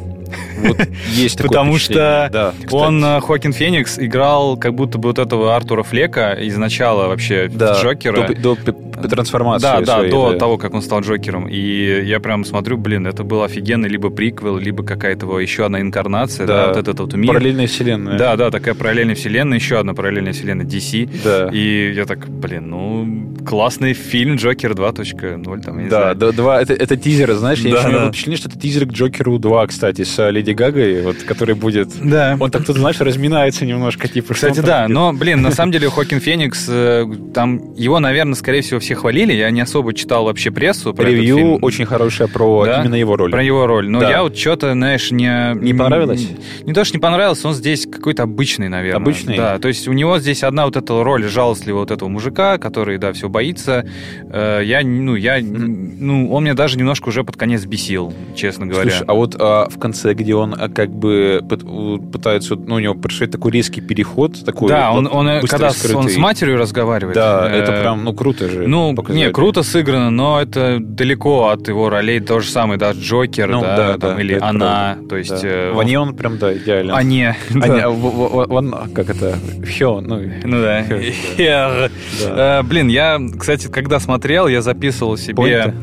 [0.58, 0.78] Вот
[1.12, 2.54] есть такое Потому что да.
[2.70, 7.48] Он, э, Хоакин Феникс, играл как будто бы вот этого Артура Флека из начала вообще
[7.52, 8.28] да, Джокера.
[8.34, 8.72] до, до-
[9.08, 10.38] до трансформацию Да, да, своей, до да.
[10.38, 11.48] того, как он стал Джокером.
[11.48, 16.46] И я прям смотрю, блин, это был офигенный либо приквел, либо какая-то еще одна инкарнация,
[16.46, 16.68] да, Да.
[16.68, 17.28] вот этот вот мир.
[17.32, 18.18] Параллельная вселенная.
[18.18, 21.08] Да, да, такая параллельная вселенная, еще одна параллельная вселенная DC.
[21.24, 21.50] Да.
[21.52, 26.16] И я так, блин, ну, классный фильм Джокер 2.0, там, я не Да, знаю.
[26.16, 27.96] да, два, это, это тизеры, знаешь, я Да, еще да.
[27.98, 31.54] имел впечатление, что это тизер к Джокеру 2, кстати, с э, Леди Гагой, вот, который
[31.54, 31.88] будет...
[32.02, 32.36] Да.
[32.40, 36.20] Он так тут, знаешь, разминается немножко, типа, Кстати, да, но, блин, на самом деле Хокин
[36.20, 39.32] Феникс, э, там его, наверное, скорее всего, все хвалили.
[39.32, 41.58] Я не особо читал вообще прессу про этот Ревью фильм.
[41.62, 42.80] очень хорошее про Да?
[42.82, 43.30] именно его роль.
[43.30, 43.88] Про его роль.
[43.88, 44.10] Но Да.
[44.10, 45.54] я вот что-то, знаешь, не...
[45.60, 46.28] Не понравилось?
[46.64, 49.00] Не, то, что не понравилось, он здесь какой-то обычный, наверное.
[49.02, 49.36] Обычный?
[49.36, 52.98] Да, то есть у него здесь одна вот эта роль жалостливого вот этого мужика, который,
[52.98, 53.86] да, все боится.
[54.30, 58.90] Э, Я, ну, я, ну, он меня даже немножко уже под конец бесил, честно говоря.
[58.90, 61.40] Слушай, а вот а, в конце, где он а, как бы
[62.12, 65.84] пытается, ну, у него происходит такой резкий переход, такой да, он, он, э, когда с,
[65.84, 66.10] он скрытый.
[66.10, 67.14] с матерью разговаривает.
[67.14, 68.66] Да, э, это прям, ну, круто же.
[68.66, 69.24] Ну, показали.
[69.24, 72.20] не, круто сыграно, но это далеко от его ролей.
[72.20, 75.08] То же самое, да, Джокер, Ну, да, да, там, да, или она, правда.
[75.08, 75.42] то есть...
[75.42, 75.48] Да.
[75.48, 76.92] э, В он прям, да, идеален.
[76.94, 77.68] А не, А да.
[77.68, 79.36] не, а в- в- в- он, как это,
[79.78, 80.84] Хё, ну, Ну да.
[81.38, 81.88] Я-
[82.24, 82.60] да.
[82.60, 85.74] Э, Блин, я, кстати, когда смотрел, я записывал себе Поинты?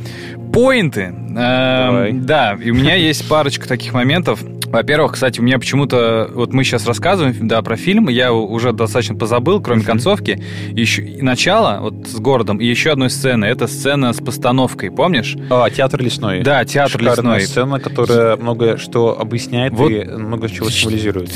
[0.54, 1.14] поинты.
[1.30, 2.12] Давай.
[2.14, 4.40] Да, и у меня есть парочка таких моментов.
[4.74, 6.30] Во-первых, кстати, у меня почему-то...
[6.34, 9.88] Вот мы сейчас рассказываем, да, про фильм, я уже достаточно позабыл, кроме Мгм.
[9.88, 10.44] концовки.
[10.72, 13.46] Еще и начало, вот с городом, и еще одной сцены.
[13.46, 15.36] Это сцена с постановкой, помнишь?
[15.52, 16.42] А, театр лесной.
[16.42, 17.42] Да, театр Шикарная лесной.
[17.48, 19.92] сцена, которая много что объясняет Вот.
[19.92, 21.30] и много чего символизирует.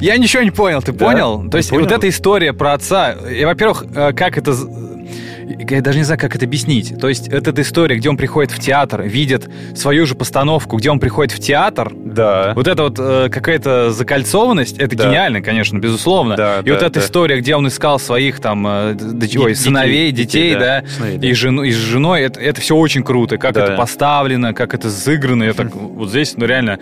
[0.00, 1.04] Я ничего не понял, ты Да?
[1.04, 1.48] понял?
[1.50, 1.82] То есть понял?
[1.84, 4.54] вот эта история про отца, и, во-первых, э, как это...
[5.48, 6.98] Я даже не знаю, как это объяснить.
[7.00, 10.90] То есть это эта история, где он приходит в театр, видит свою же постановку, где
[10.90, 11.92] он приходит в театр.
[11.94, 12.52] Да.
[12.56, 15.04] Вот это вот э, какая-то закольцованность, это Да.
[15.08, 16.36] гениально, конечно, безусловно.
[16.36, 17.00] Да, и да, вот эта да.
[17.00, 20.80] история, где он искал своих там э, д- ой, сыновей, детей, детей, да.
[20.82, 21.26] да, Сыновей, да.
[21.28, 23.64] и, жену, и с женой, это, это все очень круто, как Да.
[23.64, 25.44] это поставлено, как это сыграно.
[25.44, 26.78] Я так, вот здесь, ну реально,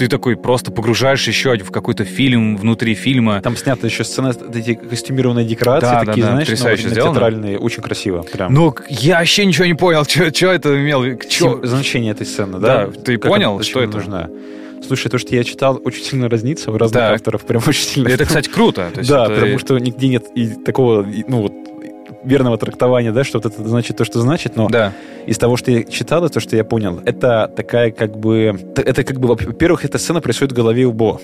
[0.00, 3.42] ты такой просто погружаешь еще в какой-то фильм внутри фильма.
[3.42, 6.94] Там снята еще сцена, эти костюмированные декорации, Да, да, такие, да, знаешь, ну, потрясающе именно
[6.94, 7.12] сделано.
[7.12, 8.22] театральные, очень красиво.
[8.22, 8.54] Прям.
[8.54, 11.04] Ну, я вообще ничего не понял, что это имел.
[11.28, 11.60] Чё?
[11.62, 12.86] Значение этой сцены, да?
[12.86, 13.98] Да, ты Как понял, она- что это?
[13.98, 14.30] нужна?
[14.86, 17.14] Слушай, то, что я читал, очень сильно разнится у разных Так.
[17.16, 18.08] авторов, прям очень сильно.
[18.08, 18.90] Это, кстати, круто.
[19.06, 21.52] Да, это- потому что нигде нет и такого, ну вот,
[22.24, 24.92] верного трактования, да, что вот это значит то, что значит, но Да.
[25.26, 28.58] из того, что я читал, и то, что я понял, это такая как бы...
[28.76, 31.20] Это как бы, во-первых, эта сцена происходит в голове у Бо.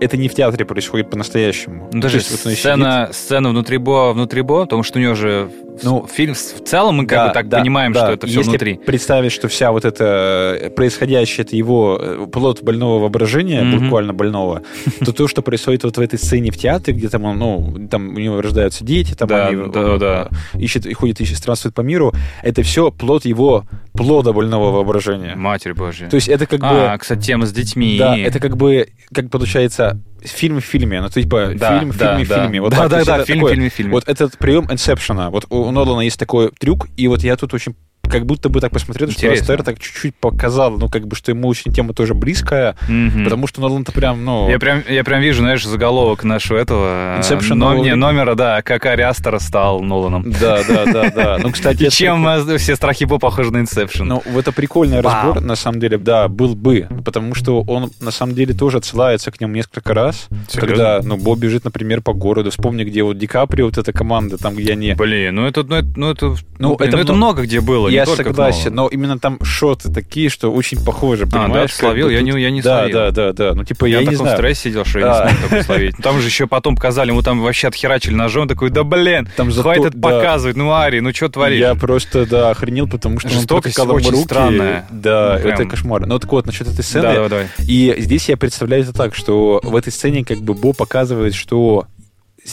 [0.00, 1.88] Это не в театре происходит по-настоящему.
[1.92, 5.14] Ну, даже есть вот он сцена, сцена внутри Бо, внутри Бо, потому что у него
[5.14, 5.50] же
[5.82, 8.00] Ну, фильм в целом мы как Да, бы так да, понимаем, да.
[8.04, 8.74] что это все Если внутри.
[8.74, 13.84] представить, что вся вот это э, происходящее, это его э, плод больного воображения, Мгм.
[13.84, 14.62] буквально больного,
[15.04, 18.08] то то, что происходит вот в этой сцене в театре, где там он, ну, там
[18.14, 20.28] у него рождаются дети, там Да, они да, э, да.
[20.58, 22.12] ищет и ходит, ищет, странствует по миру,
[22.42, 25.34] это все плод его плода больного воображения.
[25.36, 26.08] Матерь Божья.
[26.08, 26.98] То есть это как а, бы...
[26.98, 27.96] кстати, тема с детьми.
[27.98, 32.08] Да, это как бы, как получается, фильм в фильме, ну, типа, Да, фильм в да,
[32.10, 32.42] фильме в да.
[32.42, 32.60] фильме.
[32.60, 33.90] Вот да, да, да, фильм, такое- фильм, фильм.
[33.90, 37.74] Вот этот прием Инсепшена, вот у Нолана есть такой трюк, и вот я тут очень
[38.10, 39.30] как будто бы так посмотрел, что.
[39.30, 43.24] Астер так чуть-чуть показал, ну, как бы, что ему очень тема тоже близкая, Мгм.
[43.24, 44.48] потому что Нолан-то прям, ну...
[44.50, 48.62] Я прям, я прям вижу, знаешь, заголовок нашего этого э, Inception но- не, номера, да,
[48.62, 50.30] как Ари Астер стал Ноланом.
[50.32, 51.38] Да, да, да, да.
[51.42, 54.04] Ну, кстати, чем э, все страхи Бо похожи на Inception.
[54.04, 58.34] Ну, это прикольный разбор, на самом деле, да, был бы, потому что он, на самом
[58.34, 62.84] деле, тоже отсылается к нему несколько раз, когда, ну, Боб бежит, например, по городу, вспомни,
[62.84, 64.94] где вот Ди Каприо, вот эта команда, там, где они...
[64.94, 66.26] Блин, ну это, ну это, ну это,
[66.58, 70.52] Ну, ну, это ну, много где было, Я согласен, но именно там шоты такие, что
[70.52, 72.08] очень похожи, А, да, словил?
[72.08, 72.94] Я не- я не да, словил.
[72.96, 74.38] Да, да, да, ну, типа, Я, я, в не таком знаю.
[74.38, 75.94] стрессе сидел, что я не смог такое словить.
[75.98, 79.50] Ну, Там же еще потом показали, ему там вообще отхерачили ножом, такой, да блин, Там
[79.50, 80.08] зато- хватит да.
[80.08, 81.58] показывать, ну Ари, ну что творишь?
[81.60, 84.24] Я просто, да, охренел, потому что он Жестокость ему очень руки.
[84.24, 84.86] странная.
[84.90, 85.54] Да, Ну, прям.
[85.60, 86.06] это кошмар.
[86.06, 87.46] Ну, так вот, насчет этой сцены, Да, давай, давай.
[87.66, 91.86] И здесь я представляю это так, что в этой сцене как бы Бо показывает, что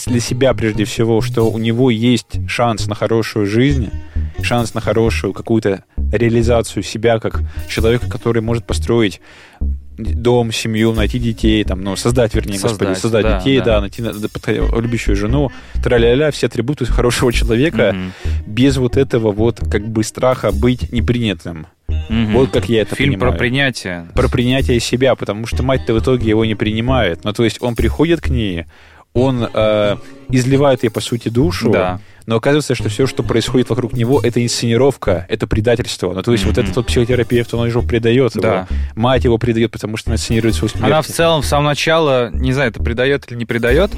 [0.06, 3.90] для себя прежде всего, что у него есть шанс на хорошую жизнь,
[4.42, 9.20] шанс на хорошую какую-то реализацию себя как человека, который может построить
[9.96, 13.64] дом, семью, найти детей, там, ну, создать, вернее, господи, Создать, создать да, детей, да.
[13.64, 15.50] да, найти на- подход- любящую жену,
[15.82, 18.12] тра-ля-ля, все атрибуты хорошего человека, Мгм.
[18.46, 21.66] без вот этого вот как бы страха быть непринятым.
[22.08, 22.32] Мгм.
[22.34, 24.06] Вот как я это Фильм понимаю про принятие.
[24.14, 27.24] про принятие себя, потому что мать-то в итоге его не принимает.
[27.24, 28.66] Ну, то есть он приходит к ней,
[29.14, 29.96] он э,
[30.28, 32.00] изливает ей, по сути, душу, Да.
[32.28, 36.12] Но оказывается, что все, что происходит вокруг него, это инсценировка, это предательство.
[36.12, 36.48] Ну, то есть mm-hmm.
[36.48, 38.66] вот этот вот психотерапевт, он его предает, да.
[38.68, 38.80] его.
[38.96, 40.84] мать его предает, потому что она инсценирует свою смерть.
[40.84, 43.92] Она в целом в самом начале, не знаю, это предает или не предает,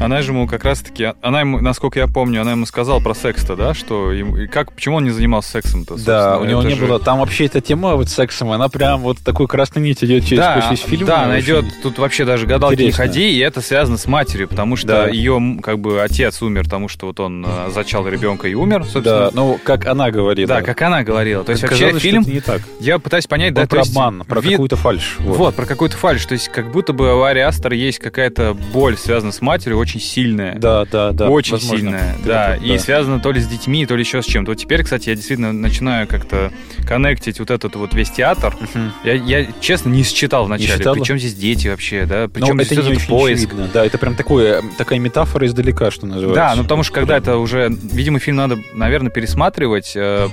[0.00, 3.54] она же ему как раз-таки, она ему, насколько я помню, она ему сказала про секс-то,
[3.54, 6.86] да, что ему, как, почему он не занимался сексом-то, Да, у него не же...
[6.86, 10.42] было, там вообще эта тема вот сексом, она прям вот такой красной нить идет через
[10.42, 11.06] да, весь фильм.
[11.06, 13.02] Да, она идет, тут вообще даже гадалки Интересно.
[13.02, 15.06] не ходи, и это связано с матерью, потому что да.
[15.06, 19.26] ее, как бы, отец умер, потому что вот он э, зачал ребенка и умер, собственно.
[19.26, 20.48] Да, ну, как она говорит.
[20.48, 21.44] Да, как она говорила.
[21.44, 22.22] То есть вообще фильм...
[22.22, 22.62] не так.
[22.80, 24.52] Я пытаюсь понять, да, про обман, про вид...
[24.52, 25.16] какую-то фальш.
[25.20, 25.36] Вот.
[25.36, 26.24] вот, про какую-то фальш.
[26.24, 30.00] То есть как будто бы у Ари Астер есть какая-то боль, связанная с матерью, очень
[30.00, 30.58] сильная.
[30.58, 31.28] Да, да, да.
[31.28, 31.78] Очень возможно.
[31.78, 32.54] сильная, да.
[32.56, 32.78] Тут, и да.
[32.78, 34.52] связана то ли с детьми, то ли еще с чем-то.
[34.52, 36.50] Вот теперь, кстати, я действительно начинаю как-то
[36.86, 38.56] коннектить вот этот вот весь театр.
[39.04, 40.82] Я, я, честно, не считал вначале.
[40.94, 42.28] Причем здесь дети вообще, да?
[42.28, 43.48] Причем здесь это очень поиск.
[43.48, 43.70] Очевидно.
[43.72, 46.34] Да, это прям такое, такая метафора издалека, что называется.
[46.34, 50.28] Да, ну потому что когда это уже, видимо, фильм надо, наверное, пересматривать, э,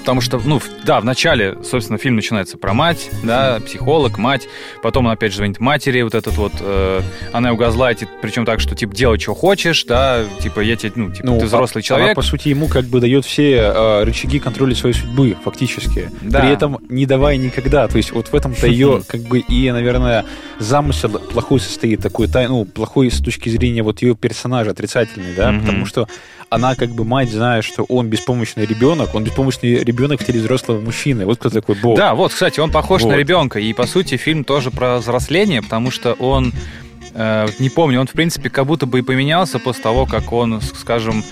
[0.00, 4.48] Потому что, ну, да, в начале, собственно, фильм начинается про мать, да, психолог, мать,
[4.82, 7.00] потом он опять же звонит матери, вот этот вот, э,
[7.32, 11.10] она его газлайтит, причем так, что, типа, делай, что хочешь, да, типа, я тебе, ну,
[11.10, 12.08] типа, ну, ты взрослый а, человек.
[12.08, 16.10] Она, по сути, ему как бы дает все э, рычаги контроля своей судьбы, фактически.
[16.22, 16.40] Да.
[16.40, 20.24] При этом не давая никогда, то есть вот в этом-то ее, как бы, и, наверное,
[20.58, 25.84] замысел плохой состоит, такой, ну, плохой с точки зрения вот ее персонажа, отрицательный, да, потому
[25.84, 26.08] что
[26.50, 30.80] она как бы мать, зная, что он беспомощный ребенок, он беспомощный ребенок в теле взрослого
[30.80, 31.24] мужчины.
[31.24, 31.96] Вот кто такой Бог.
[31.96, 33.10] Да, вот, кстати, он похож вот.
[33.10, 33.60] на ребенка.
[33.60, 36.52] И, по сути, фильм тоже про взросление, потому что он
[37.14, 40.60] э, не помню, он, в принципе, как будто бы и поменялся после того, как он,
[40.60, 41.22] скажем,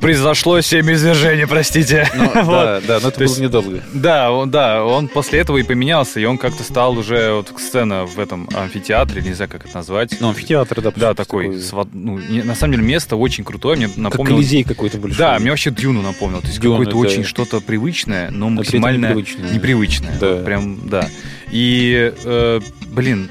[0.00, 2.08] произошло семь извержений, простите.
[2.14, 2.46] Ну, вот.
[2.46, 3.82] Да, да, но это То было есть, недолго.
[3.92, 8.06] Да, он, да, он после этого и поменялся, и он как-то стал уже вот сцена
[8.06, 10.16] в этом амфитеатре, не знаю, как это назвать.
[10.20, 10.92] Ну, амфитеатр, да.
[10.94, 11.60] Да, такой, такой...
[11.60, 11.88] Свод...
[11.92, 14.10] ну, не, на самом деле место очень крутое, мне напомнило...
[14.10, 15.18] Как Колизей какой-то большой.
[15.18, 19.50] Да, мне вообще Дюну напомнил, то есть какое-то очень что-то привычное, но максимально непривычное.
[19.50, 20.18] непривычное.
[20.20, 20.34] Да.
[20.34, 21.08] Вот прям, да.
[21.50, 23.30] И, э, блин,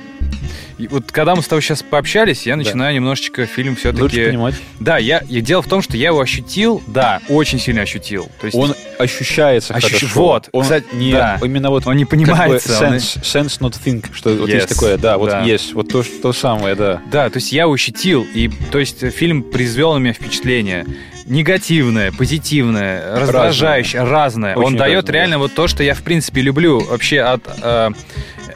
[0.79, 2.93] и вот когда мы с тобой сейчас пообщались, я начинаю да.
[2.93, 4.01] немножечко фильм все-таки...
[4.01, 4.55] Лучше понимать.
[4.79, 5.41] Да, я, я...
[5.41, 8.31] дело в том, что я его ощутил, да, очень сильно ощутил.
[8.39, 8.55] То есть...
[8.55, 9.99] Он ощущается Ощущ...
[9.99, 10.07] хорошо.
[10.15, 11.37] Вот, он кстати, не, да.
[11.43, 11.85] именно вот...
[11.85, 12.69] Он не понимается.
[12.69, 13.45] Как бы sense, он...
[13.45, 14.37] sense not think, что yes.
[14.37, 15.43] вот есть такое, да, вот да.
[15.43, 17.01] есть, вот то, то самое, да.
[17.11, 20.85] Да, то есть я его ощутил, и то есть фильм произвел на меня впечатление
[21.25, 24.55] негативное, позитивное, раздражающее, разное.
[24.55, 24.55] разное.
[24.55, 25.39] Он дает разное, реально да.
[25.39, 27.91] вот то, что я в принципе люблю вообще от э,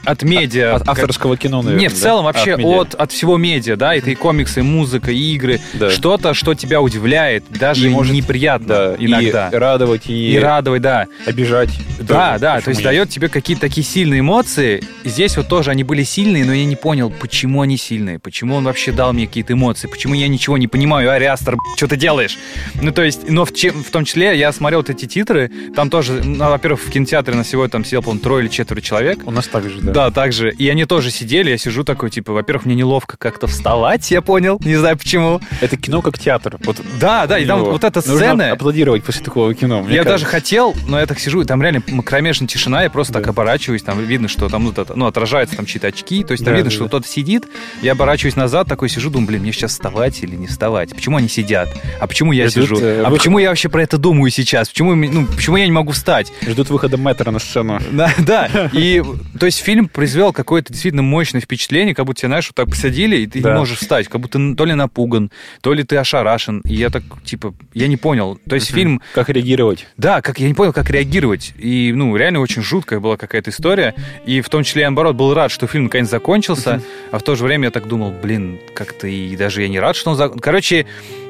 [0.03, 0.75] от медиа.
[0.75, 1.81] От, авторского кино, наверное.
[1.83, 2.31] Нет, в целом да?
[2.31, 5.59] вообще от, от, от всего медиа, да, это и комиксы, и музыка, и игры.
[5.73, 5.89] Да.
[5.89, 9.49] Что-то, что тебя удивляет, даже и может, неприятно да, иногда.
[9.51, 11.07] И радовать, и, и радовать, да.
[11.25, 11.69] Обижать.
[11.99, 12.83] Да, да, то есть есть.
[12.83, 14.83] дает тебе какие-то такие сильные эмоции.
[15.03, 18.65] Здесь вот тоже они были сильные, но я не понял, почему они сильные, почему он
[18.65, 22.37] вообще дал мне какие-то эмоции, почему я ничего не понимаю, Ариастер, что ты делаешь?
[22.81, 26.21] Ну, то есть, но в, в том числе я смотрел вот эти титры, там тоже,
[26.23, 29.19] ну, во-первых, в кинотеатре на сегодня там сидел, по-моему, трое или четверо человек.
[29.25, 29.92] У нас так же, да.
[29.93, 30.51] Да, также.
[30.51, 34.59] И они тоже сидели, я сижу такой, типа, во-первых, мне неловко как-то вставать, я понял,
[34.63, 35.39] не знаю почему.
[35.61, 36.57] Это кино как театр.
[36.65, 38.51] Вот да, да, и там вот эта сцена...
[38.51, 39.85] Аплодировать после такого кино.
[39.89, 43.27] я даже хотел, но я так сижу, и там реально кромешная тишина, я просто так
[43.27, 46.71] оборачиваюсь, там видно, что там это, ну, отражаются там чьи-то очки, то есть там видно,
[46.71, 47.45] что кто-то сидит,
[47.81, 50.89] я оборачиваюсь назад, такой сижу, думаю, блин, мне сейчас вставать или не вставать?
[50.89, 51.69] Почему они сидят?
[51.99, 52.77] А почему я сижу?
[52.79, 54.69] Э, а почему я вообще про это думаю сейчас?
[54.69, 56.31] Почему, ну, почему я не могу встать?
[56.47, 57.79] Ждут выхода мэтра на сцену.
[57.91, 58.69] Да, да.
[58.73, 59.03] И,
[59.39, 63.17] то есть фильм произвел какое-то действительно мощное впечатление, как будто тебя, знаешь, вот так посадили,
[63.17, 63.51] и ты да.
[63.51, 66.61] не можешь встать, как будто то ли напуган, то ли ты ошарашен.
[66.61, 68.39] И я так, типа, я не понял.
[68.47, 68.75] То есть uh-huh.
[68.75, 69.01] фильм...
[69.13, 69.87] Как реагировать?
[69.97, 71.53] Да, как я не понял, как реагировать.
[71.57, 73.93] И, ну, реально очень жуткая была какая-то история.
[74.25, 77.09] И в том числе я, наоборот, был рад, что фильм наконец закончился, uh-huh.
[77.11, 79.95] а в то же время я так думал, блин, как-то и даже я не рад,
[79.95, 80.17] что он...
[80.17, 80.39] Зак...
[80.41, 80.85] Короче,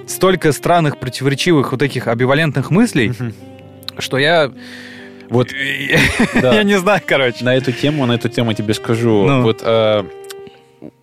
[0.07, 3.33] столько странных, противоречивых вот таких амбивалентных мыслей, uh-huh.
[3.99, 4.51] что я
[5.33, 5.49] вот,
[6.41, 6.53] да.
[6.53, 7.43] я не знаю, короче.
[7.43, 9.25] На эту тему, на эту тему я тебе скажу.
[9.25, 9.41] Ну.
[9.41, 10.03] Вот э,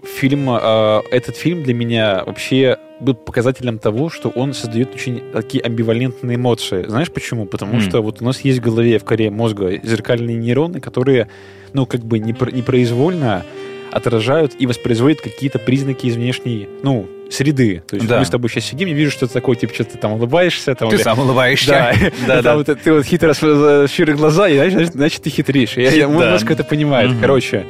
[0.04, 5.62] фильм, э, этот фильм для меня вообще был показателем того, что он создает очень такие
[5.64, 6.84] амбивалентные эмоции.
[6.86, 7.46] Знаешь почему?
[7.46, 7.80] Потому mm.
[7.80, 11.28] что вот у нас есть в голове, в коре мозга зеркальные нейроны, которые,
[11.72, 13.44] ну, как бы непроизвольно
[13.90, 17.82] отражают и воспроизводят какие-то признаки из внешней, ну, среды.
[17.86, 18.18] То есть да.
[18.18, 20.74] мы с тобой сейчас сидим, я вижу, что ты такой, типа, что ты там улыбаешься.
[20.74, 21.02] Там, ты или...
[21.02, 21.94] сам улыбаешься.
[22.26, 25.76] Да, да, ты вот хитро щуришь глаза, и значит, значит, ты хитришь.
[25.76, 27.12] Я, мозг это понимает.
[27.20, 27.66] Короче,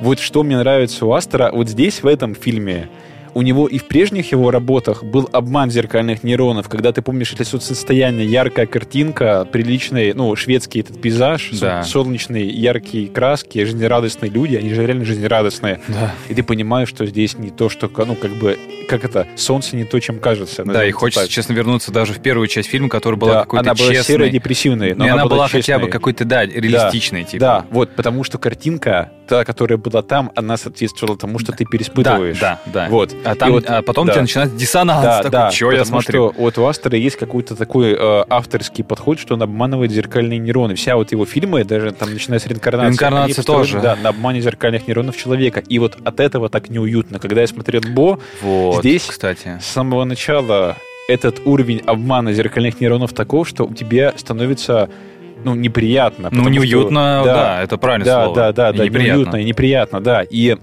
[0.00, 2.88] вот что мне нравится у Астера, вот здесь, в этом фильме,
[3.34, 7.44] у него и в прежних его работах был обман зеркальных нейронов, когда ты помнишь это
[7.44, 11.82] состояние, яркая картинка, приличный, ну, шведский этот пейзаж, Да.
[11.84, 15.80] солнечные, яркие краски, жизнерадостные люди, они же реально жизнерадостные.
[15.88, 16.14] Да.
[16.28, 19.84] И ты понимаешь, что здесь не то, что, ну, как бы, как это, солнце не
[19.84, 20.64] то, чем кажется.
[20.64, 21.30] Да, и хочется, так.
[21.30, 24.94] честно, вернуться даже в первую часть фильма, которая была Да, какой-то она была серая, депрессивная,
[24.94, 25.60] но И она была честной.
[25.62, 27.40] хотя бы какой-то, да, реалистичной, типа.
[27.40, 32.40] Да, вот, потому что картинка, та, которая была там, она соответствовала тому, что ты переспытываешь.
[32.40, 32.88] Да, да, да.
[32.90, 33.14] Вот.
[33.24, 34.10] А, И там, вот, а потом да.
[34.10, 35.02] у тебя начинается диссонанс.
[35.04, 36.32] Да, такой, да, чё я смотрю?
[36.32, 40.74] что вот у Астера есть какой-то такой э, авторский подход, что он обманывает зеркальные нейроны.
[40.74, 43.80] Вся вот его фильмы, даже там начиная с реинкарнации, Реинкарнация тоже.
[43.80, 45.60] Да, на обмане зеркальных нейронов человека.
[45.60, 47.20] И вот от этого так неуютно.
[47.20, 49.58] Когда я смотрел Бо, Вот, здесь- кстати.
[49.62, 50.76] с самого начала
[51.08, 54.90] этот уровень обмана зеркальных нейронов таков, что тебе становится
[55.44, 56.28] ну, неприятно.
[56.32, 58.36] Ну, потому что- неуютно, да, это правильное да, слово.
[58.36, 59.12] Да, да, И да, неприятно.
[59.18, 60.22] неуютно и неприятно, да.
[60.28, 60.56] И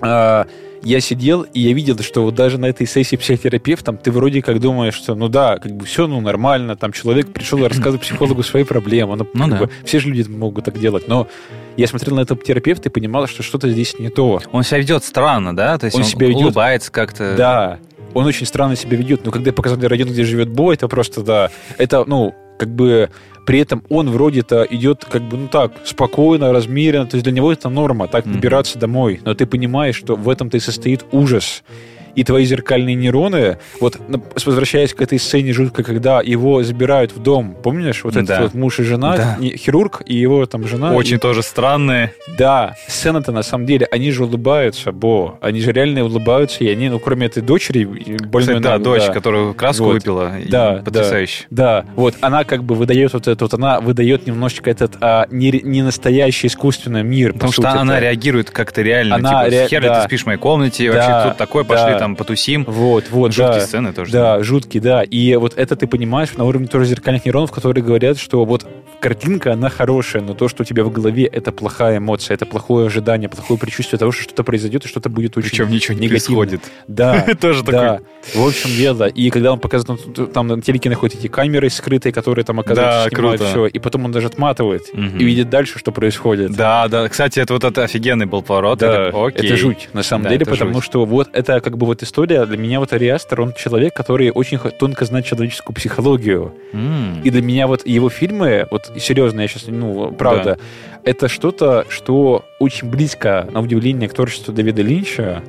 [0.00, 0.46] а,
[0.82, 4.60] я сидел, и я видел, что вот даже на этой сессии психотерапевтом ты вроде как
[4.60, 8.42] думаешь, что ну да, как бы все ну нормально, там человек пришел и рассказывает психологу
[8.42, 9.56] свои проблемы, ну, Ну да.
[9.58, 11.26] бы все же люди могут так делать, но
[11.76, 14.40] я смотрел на этого терапевта и понимал, что что-то здесь не то.
[14.52, 15.78] Он себя ведет странно, да?
[15.78, 17.34] То есть Он он, себя ведет- улыбается как-то.
[17.36, 17.78] Да,
[18.14, 21.50] он очень странно себя ведет, но когда показали район, где живет Бо, это просто, да,
[21.76, 23.10] это, ну, как бы
[23.48, 27.50] при этом он вроде-то идет как бы, ну так, спокойно, размеренно, то есть для него
[27.50, 31.62] это норма, так добираться домой, но ты понимаешь, что в этом-то и состоит ужас.
[32.14, 33.98] И твои зеркальные нейроны, вот
[34.44, 38.42] возвращаясь к этой сцене жутко, когда его забирают в дом, помнишь, вот этот Да.
[38.42, 39.38] вот муж и жена, Да.
[39.56, 40.92] хирург и его там жена.
[40.94, 42.12] Очень тоже странные.
[42.38, 46.88] Да, сцена-то на самом деле, они же улыбаются, Бо, они же реально улыбаются, и они,
[46.88, 49.94] ну, кроме этой дочери, и больной Кстати, да, дочь, которая краску Вот.
[49.94, 50.38] выпила.
[50.38, 51.44] и Да, Потрясающе.
[51.50, 55.50] Да, вот она как бы выдает вот это, вот она выдает немножечко этот а, не,
[55.62, 57.32] не настоящий искусственный мир.
[57.32, 57.80] Потому по что сути-то.
[57.80, 59.16] она реагирует как-то реально.
[59.16, 60.00] Она типа, ре- хер да.
[60.00, 62.04] ты спишь в моей комнате, Да, вообще тут такое, пошли да.
[62.04, 62.64] там потусим.
[62.64, 63.66] Вот, вот, Жуткие да.
[63.66, 64.12] сцены тоже.
[64.12, 65.02] Да, жуткий, да.
[65.02, 68.66] И вот это ты понимаешь на уровне тоже зеркальных нейронов, которые говорят, что вот
[69.00, 72.86] картинка, она хорошая, но то, что у тебя в голове, это плохая эмоция, это плохое
[72.86, 76.36] ожидание, плохое предчувствие того, что что-то произойдет и что-то будет очень Причем ничего не негативно.
[76.38, 76.60] происходит.
[76.88, 77.72] Да, Тоже да.
[77.72, 78.06] такой.
[78.34, 79.04] В общем дело.
[79.04, 83.08] И когда он показывает, там на телеке находят эти камеры скрытые, которые там Да, оказывается
[83.10, 86.52] снимают все, и потом он даже отматывает и видит дальше, что происходит.
[86.52, 87.08] Да, да.
[87.08, 88.82] Кстати, это вот это офигенный был поворот.
[88.82, 92.80] Это жуть, на самом деле, потому что вот это как бы вот история, для меня
[92.80, 96.54] вот Ариастер, он человек, который очень тонко знает человеческую психологию.
[96.72, 97.20] М.
[97.22, 100.58] И для меня вот его фильмы, вот серьезно, я сейчас, ну, правда,
[101.04, 105.42] это что-то, что очень близко, на удивление, к творчеству Дэвида Линча,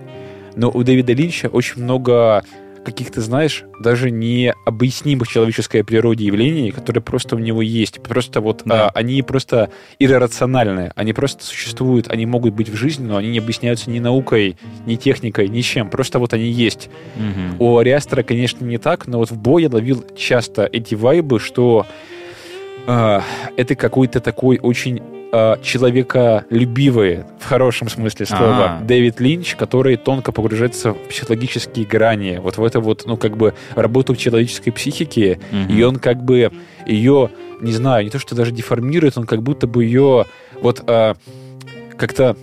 [0.56, 2.43] но у Дэвида Линча очень много
[2.86, 8.02] каких-то, знаешь, даже не объяснимых человеческой природе явлений, которые просто у него есть.
[8.02, 8.88] Просто вот Да.
[8.88, 10.92] а, они просто иррациональны.
[10.96, 14.96] Они просто существуют, они могут быть в жизни, но они не объясняются ни наукой, ни
[14.96, 15.89] техникой, ни чем.
[15.89, 16.89] Просто вот они есть.
[17.15, 17.56] Мгм.
[17.60, 21.86] У Ариастера, конечно, не так, но вот в бой я ловил часто эти вайбы, что
[22.88, 23.24] а,
[23.58, 28.84] это какой-то такой очень а, человеколюбивый, в хорошем смысле слова, А.
[28.84, 33.54] Дэвид Линч, который тонко погружается в психологические грани, вот в это вот, ну, как бы,
[33.76, 35.76] работу в человеческой психике, Мгм.
[35.78, 36.52] и он как бы
[36.86, 37.30] ее,
[37.62, 40.26] не знаю, не то что даже деформирует, он как будто бы ее
[40.62, 41.15] вот а,
[41.98, 42.36] как-то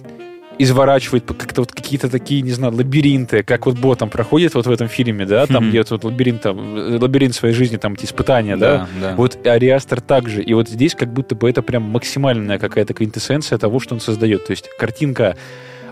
[0.58, 4.70] изворачивает как-то вот какие-то такие, не знаю, лабиринты, как вот Бо там проходит вот в
[4.70, 5.70] этом фильме, да, там Мгм.
[5.70, 9.14] где вот лабиринт, там, э, лабиринт своей жизни, там эти испытания, да, Да, да.
[9.16, 10.42] вот Ариастер также.
[10.42, 14.46] И вот здесь как будто бы это прям максимальная какая-то квинтэссенция того, что он создает.
[14.46, 15.36] То есть картинка,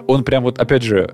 [0.06, 1.10] он прям вот, опять же,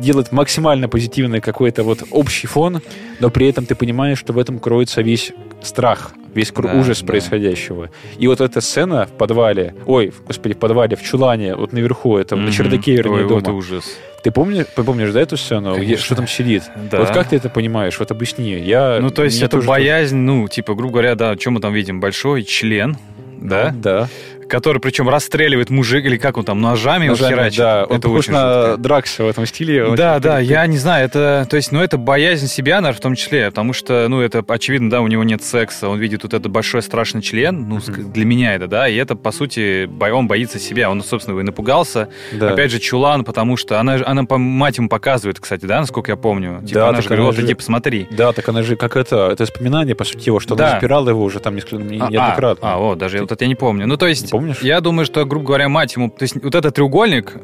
[0.00, 2.80] делает максимально позитивный какой-то вот общий фон,
[3.20, 5.32] но при этом ты понимаешь, что в этом кроется весь
[5.62, 7.06] страх, весь Да, ужас да.
[7.06, 7.90] происходящего.
[8.18, 12.36] И вот эта сцена в подвале, ой, господи, в подвале, в чулане, вот наверху, это
[12.36, 12.52] на Мгм.
[12.52, 13.34] чердаке, вернее, Ой, дома.
[13.34, 13.84] вот это ужас.
[14.22, 16.64] Ты помнишь, помнишь, да, эту сцену, где, что там сидит?
[16.90, 16.98] Да.
[17.00, 17.98] Вот как ты это понимаешь?
[17.98, 18.52] Вот объясни.
[18.58, 21.72] Я, Ну, то есть это тоже- боязнь, ну, типа, грубо говоря, да, что мы там
[21.72, 22.00] видим?
[22.00, 22.96] Большой член,
[23.40, 23.74] да?
[23.74, 24.08] Да.
[24.50, 27.58] Который, причем, расстреливает мужик, или как он там, ножами, Ножами, херачит.
[27.58, 28.76] да, он это похож очень на жутко.
[28.82, 29.84] Дракса в этом стиле.
[29.86, 33.00] Он Да, да, я не знаю, это, то есть, ну, это боязнь себя, наверное, в
[33.00, 36.34] том числе, потому что, ну, это очевидно, да, у него нет секса, он видит вот
[36.34, 40.26] этот большой страшный член, ну, ск- для меня это, да, и это, по сути, он
[40.26, 42.08] боится себя, он, собственно, и напугался.
[42.32, 42.50] Да.
[42.50, 46.10] Опять же, чулан, потому что она, же- она по- мать ему показывает, кстати, да, насколько
[46.10, 46.60] я помню.
[46.66, 48.08] Типа, Да, она же вот же- иди посмотри.
[48.10, 50.66] Да, так она же как это, это воспоминание, по сути, его, что Да.
[50.70, 52.68] она запирала его уже там несколько, не- А, неоднократно.
[52.68, 53.86] А, а, вот, даже вот это я не помню.
[53.86, 54.60] Ну, то есть, помнишь?
[54.62, 56.10] я думаю, что, грубо говоря, мать ему...
[56.10, 57.34] То есть, вот этот треугольник,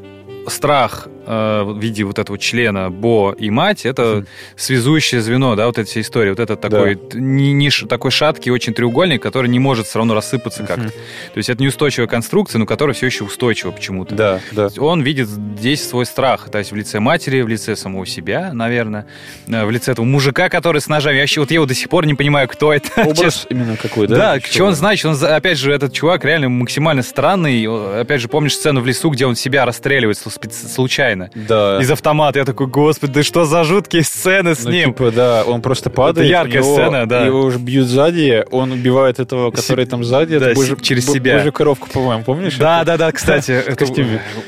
[0.48, 4.24] страх, э, в виде вот этого члена Бо и мать, это
[4.56, 6.30] связующее звено, да, вот эта вся история.
[6.30, 7.18] Вот это такой, да.
[7.18, 10.66] не, не, такой шаткий очень треугольник, который не может все равно рассыпаться mm-hmm.
[10.66, 10.88] как-то.
[10.88, 14.14] То есть это неустойчивая конструкция, но которая все еще устойчива почему-то.
[14.14, 14.68] Да, да.
[14.78, 19.06] Он видит здесь свой страх, то есть в лице матери, в лице самого себя, наверное,
[19.48, 21.16] э, в лице этого мужика, который с ножами.
[21.16, 23.02] Я вообще, вот я его до сих пор не понимаю, кто это.
[23.06, 24.16] Образ именно какой, да?
[24.16, 25.06] Да, что он значит?
[25.06, 27.66] Он, опять же, этот чувак реально максимально странный.
[28.00, 31.15] Опять же, помнишь сцену в лесу, где он себя расстреливает случайно?
[31.34, 31.78] Да.
[31.80, 32.38] Из автомата.
[32.38, 34.94] Я такой, господи, да что за жуткие сцены с ну, ним?
[34.94, 36.28] Типа, да, он просто падает.
[36.28, 37.24] Это яркая него, сцена, да.
[37.24, 40.38] Его уже бьют сзади, он убивает этого, который там сзади.
[40.38, 41.36] Да, божий, через себя.
[41.36, 42.56] Божью коровку, по-моему, помнишь?
[42.58, 43.50] Да, да, да, кстати.
[43.66, 43.84] Это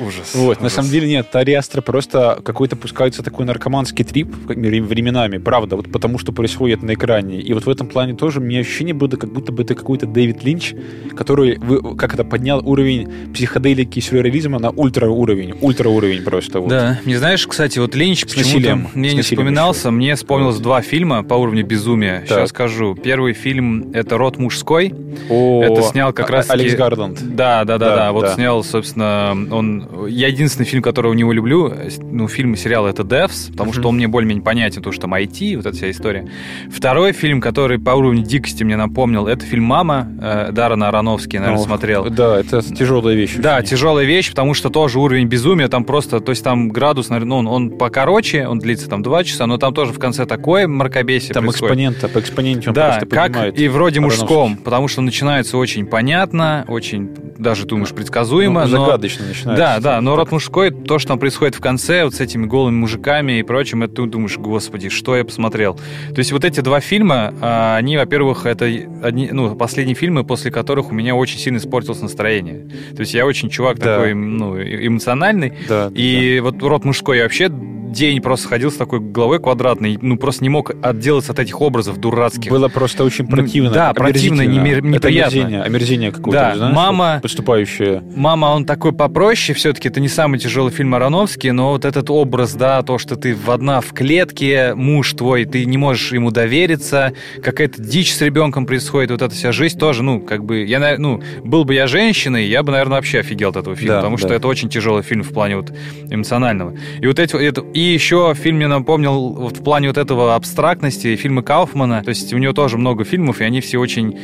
[0.00, 0.34] ужас.
[0.34, 5.76] Вот, на самом деле нет, Тари Астра просто какой-то пускается такой наркоманский трип временами, правда,
[5.76, 7.40] вот потому что происходит на экране.
[7.40, 10.44] И вот в этом плане тоже мне ощущение было, как будто бы это какой-то Дэвид
[10.44, 10.74] Линч,
[11.16, 11.58] который,
[11.96, 16.57] как это, поднял уровень психоделики и сюрреализма на ультра уровень, ультра уровень просто.
[16.60, 16.68] Вот.
[16.68, 19.90] Да, не знаешь, кстати, вот Линч почему-то мне не вспоминался, еще.
[19.90, 20.62] мне вспомнилось вот.
[20.62, 22.20] два фильма по уровню безумия.
[22.20, 22.28] Так.
[22.28, 22.94] Сейчас скажу.
[22.94, 24.94] Первый фильм это «Род мужской».
[25.28, 27.20] О, это снял как раз Алекс Гарланд.
[27.20, 28.12] Да, да, да, да, да.
[28.12, 28.34] Вот да.
[28.34, 30.06] снял, собственно, он...
[30.08, 33.88] Я единственный фильм, который у него люблю, ну, фильм и сериал, это «Devs», потому что
[33.88, 36.28] он мне более-менее понятен, потому что там IT, вот эта вся история.
[36.70, 41.62] Второй фильм, который по уровню дикости мне напомнил, это фильм «Мама» э, Даррена Аронофски, наверное,
[41.62, 42.10] О, смотрел.
[42.10, 43.34] Да, это тяжелая вещь.
[43.36, 47.28] Да, тяжелая вещь, потому что тоже уровень безумия, там просто, то есть там градус, наверное,
[47.28, 50.66] ну, он, он покороче, он длится там два часа, но там тоже в конце такое
[50.66, 51.72] мракобесие Там происходит.
[51.72, 56.64] экспонента, по экспоненте он да, просто как и вроде мужском, потому что начинается очень понятно,
[56.66, 58.62] очень даже, думаешь, предсказуемо.
[58.62, 59.28] Ну, загадочно но...
[59.28, 59.62] начинается.
[59.62, 62.76] Да, да, но «Род мужской», то, что там происходит в конце, вот с этими голыми
[62.76, 65.74] мужиками и прочим, это ты думаешь, господи, что я посмотрел.
[65.74, 68.64] То есть вот эти два фильма, а, они, во-первых, это
[69.02, 72.68] одни, ну, последние фильмы, после которых у меня очень сильно испортилось настроение.
[72.94, 73.96] То есть я очень чувак да.
[73.96, 75.52] такой, ну, эмоциональный.
[75.68, 76.37] Да, и.
[76.40, 77.48] Вот «Род мужской» я вообще
[77.92, 81.98] день просто ходил с такой головой квадратной, ну, просто не мог отделаться от этих образов
[81.98, 82.50] дурацких.
[82.50, 83.70] Было просто очень противно.
[83.70, 84.94] Да, противно, неприятно.
[84.94, 88.02] Это омерзение, омерзение какое-то, да, знаешь, мама, вот, поступающее.
[88.14, 92.54] Мама, он такой попроще, все-таки это не самый тяжелый фильм Ароновский, но вот этот образ,
[92.54, 97.12] да, то, что ты в одна в клетке, муж твой, ты не можешь ему довериться,
[97.42, 101.22] какая-то дичь с ребенком происходит, вот эта вся жизнь тоже, ну, как бы, я, ну,
[101.44, 104.22] был бы я женщиной, я бы, наверное, вообще офигел от этого фильма, да, потому да.
[104.22, 105.72] что это очень тяжелый фильм в плане вот
[106.10, 106.74] эмоционального.
[107.00, 111.14] И вот эти, это, и еще фильм мне напомнил вот в плане вот этого абстрактности
[111.14, 112.02] фильмы Кауфмана.
[112.02, 114.18] То есть у него тоже много фильмов, и они все очень...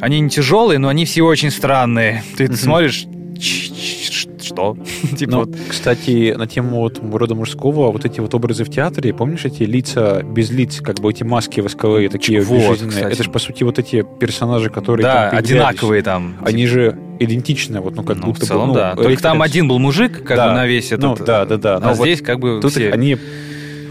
[0.00, 2.22] Они не тяжелые, но они все очень странные.
[2.36, 2.54] Ты mm-hmm.
[2.54, 3.06] смотришь,
[3.40, 4.76] что?
[5.16, 5.50] типа ну, вот.
[5.68, 10.22] Кстати, на тему вот рода мужского, вот эти вот образы в театре, помнишь эти лица
[10.22, 13.12] без лиц, как бы эти маски восковые, такие вот, безжизненные?
[13.12, 16.36] Это же, по сути, вот эти персонажи, которые Да, там одинаковые там.
[16.44, 16.74] Они типа.
[16.74, 18.74] же идентичны, вот, ну, как ну, будто в целом, бы...
[18.74, 18.96] Ну, да.
[18.96, 20.48] Только там один был мужик, как да.
[20.48, 21.02] бы на весь этот...
[21.02, 21.76] Ну, да, да, да.
[21.76, 22.90] А здесь как бы Тут все...
[22.90, 23.18] они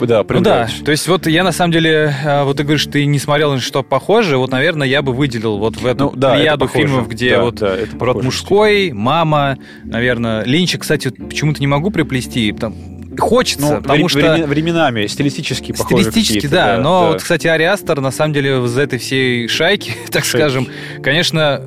[0.08, 3.06] да, ну да, то есть вот я на самом деле, э, вот ты говоришь, ты
[3.06, 6.36] не смотрел на что похоже, вот, наверное, я бы выделил вот в эту ну, да,
[6.36, 11.92] плеяду фильмов, где да, вот да, род мужской, мама, наверное, Линча, кстати, почему-то не могу
[11.92, 12.76] приплести, там,
[13.18, 14.48] хочется, ну, потому вре- что...
[14.48, 17.08] Временами, стилистически похоже Стилистически, да, да, но да.
[17.10, 20.38] вот, кстати, Ариастер, на самом деле, из этой всей шайки, так Шайки.
[20.38, 20.68] скажем,
[21.04, 21.62] конечно,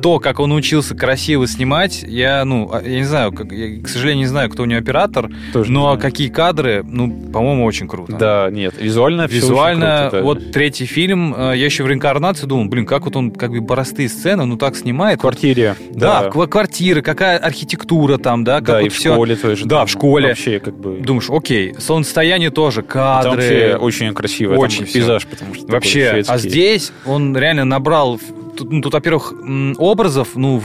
[0.00, 3.88] то, как он учился красиво снимать, я, ну, а, я не знаю, как, я, к
[3.88, 8.16] сожалению, не знаю, кто у него оператор, Тоже но какие кадры, ну, по-моему, очень круто.
[8.16, 12.86] Да, нет, визуально Визуально, круто, вот третий фильм, э, я еще в реинкарнации думал, блин,
[12.86, 15.18] как вот он, как бы, простые сцены, ну, так снимает.
[15.18, 15.76] В квартире.
[15.90, 16.46] Да, да.
[16.46, 19.12] квартиры, какая архитектура там, да, как да, вот и в все.
[19.12, 19.66] школе тоже.
[19.66, 20.28] Да, в школе.
[20.28, 20.98] Вообще, как бы...
[21.00, 23.30] Думаешь, окей, солнцестояние тоже, кадры.
[23.30, 28.18] Там вообще очень красиво, очень пейзаж, потому что Вообще, а здесь он реально набрал
[28.58, 29.32] тут, ну, тут во-первых,
[29.78, 30.60] образов, ну,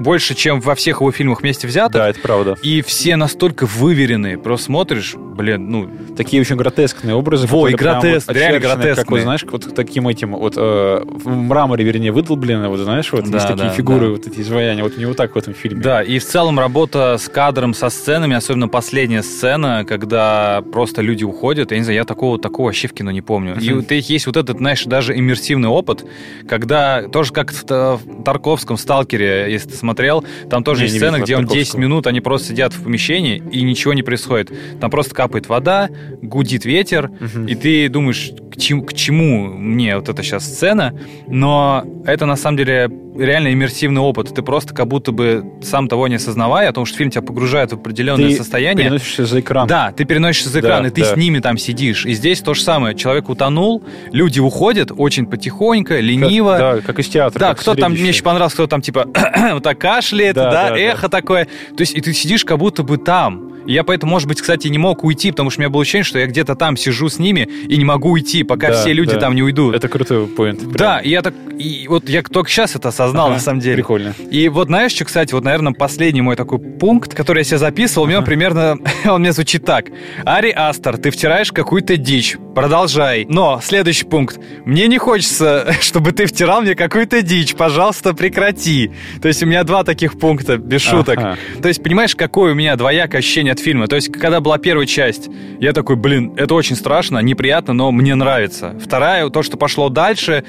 [0.00, 1.92] больше, чем во всех его фильмах вместе взятых.
[1.92, 2.56] Да, это правда.
[2.62, 4.38] И все настолько выверенные.
[4.38, 5.90] Просто смотришь, блин, ну...
[6.16, 7.46] Такие очень гротескные образы.
[7.46, 8.94] Во, и гротеск, вот реально гротескные.
[8.96, 13.24] Как, вот, знаешь, вот таким этим, вот э, в мраморе, вернее, выдолблены, вот знаешь, вот
[13.24, 14.12] да, есть такие да, фигуры, да.
[14.12, 14.82] вот эти изваяния.
[14.82, 15.82] Вот не вот так в этом фильме.
[15.82, 21.24] Да, и в целом работа с кадром, со сценами, особенно последняя сцена, когда просто люди
[21.24, 21.70] уходят.
[21.70, 23.58] Я не знаю, я такого, такого вообще в кино не помню.
[23.58, 26.04] И вот есть вот этот, знаешь, даже иммерсивный опыт,
[26.48, 31.46] когда тоже как в Тарковском «Сталкере», если ты смотрел, там тоже есть сцена, где он
[31.46, 34.52] 10 минут, они просто сидят в помещении, и ничего не происходит.
[34.80, 35.88] Там просто капает вода,
[36.22, 37.46] гудит ветер, угу.
[37.46, 38.30] и ты думаешь,
[38.60, 40.94] чему, к чему мне вот эта сейчас сцена,
[41.26, 44.32] но это на самом деле реально иммерсивный опыт.
[44.34, 47.72] Ты просто как будто бы сам того не осознавая, о том, что фильм тебя погружает
[47.72, 48.84] в определенное Ты состояние.
[48.84, 49.66] переносишься за экран.
[49.66, 51.14] Да, ты переносишься за экран, Да, и ты да.
[51.14, 52.06] с ними там сидишь.
[52.06, 52.94] И здесь то же самое.
[52.94, 53.82] Человек утонул,
[54.12, 56.58] люди уходят очень потихонько, Как- лениво.
[56.58, 57.38] Да, как из театра.
[57.38, 59.06] Да, как кто там, мне еще понравилось, кто там типа
[59.52, 61.46] вот так кашляет, Да, да, да, эхо такое.
[61.76, 63.50] То есть и ты сидишь как будто бы там.
[63.66, 66.04] И я поэтому, может быть, кстати, не мог уйти, потому что у меня было ощущение,
[66.04, 69.12] что я где-то там сижу с ними и не могу уйти, пока Да, все люди
[69.12, 69.20] да.
[69.20, 69.74] там не уйдут.
[69.74, 70.60] Это крутой поинт.
[70.72, 73.76] Да, и я так, и вот я только сейчас это осознал, Ага, на самом деле.
[73.76, 74.14] Прикольно.
[74.30, 78.04] И вот знаешь, что, кстати, вот, наверное, последний мой такой пункт, который я себе записывал,
[78.04, 79.86] у меня примерно, он мне звучит так.
[80.24, 83.26] Ари Астер, ты втираешь какую-то дичь, продолжай.
[83.28, 84.38] Но, следующий пункт.
[84.64, 88.90] Мне не хочется, чтобы ты втирал мне какую-то дичь, пожалуйста, прекрати.
[89.20, 91.18] То есть у меня два таких пункта, без шуток.
[91.18, 91.36] Ага.
[91.62, 93.86] То есть, понимаешь, какое у меня двоякое ощущение от фильма?
[93.88, 95.28] То есть, когда была первая часть,
[95.60, 98.74] я такой, блин, это очень страшно, неприятно, но мне нравится.
[98.84, 100.44] Вторая, то, что пошло дальше,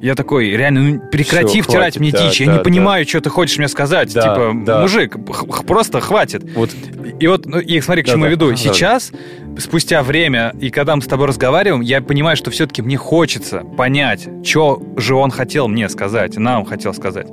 [0.00, 2.40] я такой, реально, ну, прекрати Всё, втирать хватит, мне да, дичь.
[2.40, 2.64] я да, не да.
[2.64, 4.12] понимаю, что ты хочешь мне сказать.
[4.14, 4.80] Да, типа, да.
[4.80, 5.16] мужик,
[5.66, 6.42] просто хватит.
[6.54, 6.70] Вот
[7.18, 8.34] И вот, ну, и смотри, к Да, чему я да.
[8.34, 8.50] веду.
[8.50, 9.12] Да, Сейчас,
[9.58, 14.26] спустя время, и когда мы с тобой разговариваем, я понимаю, что все-таки мне хочется понять,
[14.44, 17.26] что же он хотел мне сказать, нам хотел сказать.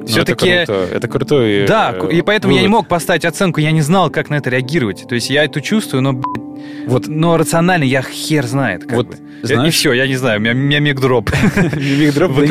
[0.00, 0.48] Ну, Все-таки...
[0.48, 0.94] Это, круто.
[0.96, 2.82] это крутой Да, э, и поэтому я не вывод.
[2.82, 5.06] мог поставить оценку, я не знал, как на это реагировать.
[5.06, 6.49] То есть я это чувствую, но, блядь,
[6.86, 8.84] Вот, но рационально я хер знает.
[8.84, 9.14] Как Вот, бы.
[9.42, 11.30] знаешь- И все, я не знаю, у меня, у меня мигдроп.
[11.74, 12.46] Мигдроп, ми-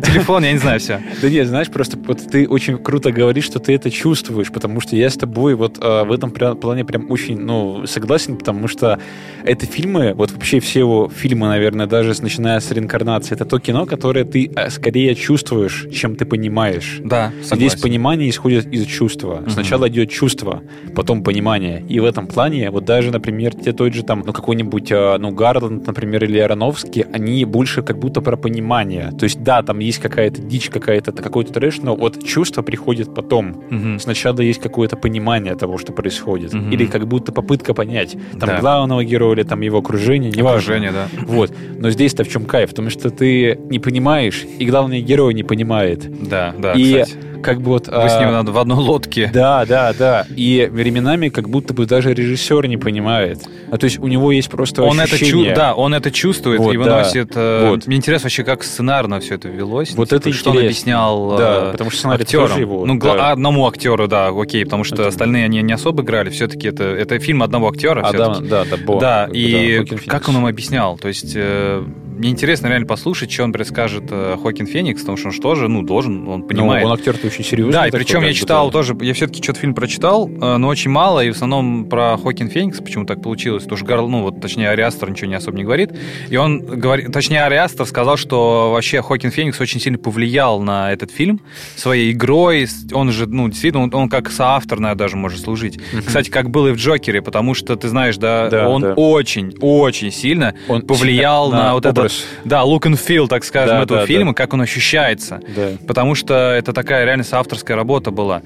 [0.00, 1.00] телефон, я не знаю, все.
[1.22, 4.96] Да нет, знаешь, просто вот ты очень круто говоришь, что ты это чувствуешь, потому что
[4.96, 8.98] я с тобой вот э, в этом плане прям очень, ну, согласен, потому что
[9.44, 13.86] это фильмы, вот вообще все его фильмы, наверное, даже начиная с реинкарнации, это то кино,
[13.86, 17.00] которое ты э, скорее чувствуешь, чем ты понимаешь.
[17.04, 19.42] Да, Здесь понимание исходит из чувства.
[19.48, 20.62] Сначала идет чувство,
[20.94, 21.84] потом понимание.
[21.88, 25.30] И в этом плане, вот даже, например, те тот же там, ну, какой-нибудь, э, ну,
[25.30, 29.12] Гарланд, например, или Ароновский, они больше как будто про понимание.
[29.18, 33.62] То есть, да, там есть какая-то дичь, какая-то, какой-то трэш, но вот чувство приходит потом.
[33.70, 33.98] Мгм.
[33.98, 36.52] Сначала есть какое-то понимание того, что происходит.
[36.52, 36.70] Мгм.
[36.70, 38.16] Или как будто попытка понять.
[38.38, 38.60] Там Да.
[38.60, 40.74] главного героя или там его окружение, неважно.
[40.74, 41.08] Окружение, да.
[41.26, 41.52] Вот.
[41.78, 42.70] Но здесь-то в чем кайф?
[42.70, 46.06] Потому что ты не понимаешь, и главный герой не понимает.
[46.28, 47.29] Да, да, и кстати.
[47.42, 47.86] Как бы вот...
[47.88, 49.30] Вы с а, ним надо в одной лодке.
[49.32, 50.26] да, да, да.
[50.36, 53.40] И временами как будто бы даже режиссер не понимает.
[53.70, 55.54] А то есть у него есть просто Он это, чу- ощущение.
[55.54, 56.82] да, он это чувствует Вот, и да.
[56.82, 57.32] выносит.
[57.34, 57.86] э, Вот.
[57.86, 59.94] Мне интересно вообще, как сценарно все это велось.
[59.94, 60.60] Вот это что он интересно.
[60.60, 62.48] объяснял Да, э, потому что сценарий актерам.
[62.48, 63.30] тоже его, ну, да.
[63.30, 66.30] одному актеру, да, окей, потому что Это- остальные они не особо играли.
[66.30, 68.02] Все-таки это, это фильм одного актера.
[68.04, 68.98] А, да, да, да, Бо.
[69.00, 70.04] Да, и Феникс.
[70.06, 70.98] как он нам объяснял?
[70.98, 71.82] То есть э,
[72.18, 74.04] мне интересно реально послушать, что он предскажет
[74.42, 76.84] Хокин Феникс, потому что он же тоже, ну, должен, он Ну, понимает.
[76.84, 77.72] он актер-то очень серьезный.
[77.72, 78.72] Да, и причем я читал да.
[78.72, 82.48] тоже, я все-таки что-то фильм прочитал, э, но очень мало, и в основном про Хокин
[82.50, 85.64] Феникс, почему так получилось, потому что Гарл, ну вот, точнее, Ариастер ничего не особо не
[85.64, 85.90] говорит,
[86.28, 91.10] и он говорит, точнее, Ариастер сказал, что вообще Хокин Феникс очень сильно повлиял на этот
[91.10, 91.40] фильм
[91.76, 95.78] своей игрой, он же, ну, действительно, он, он как соавтор, наверное, даже может служить.
[96.06, 98.94] Кстати, как было и в Джокере, потому что, ты знаешь, да, Да, он да.
[98.94, 102.24] очень, очень сильно Он повлиял сильно на, на вот этот, образ.
[102.44, 105.40] да, look and feel, так скажем, Да, этого да, фильма, как он ощущается.
[105.54, 105.72] Да.
[105.86, 108.42] Потому что это такая реально соавторская работа была.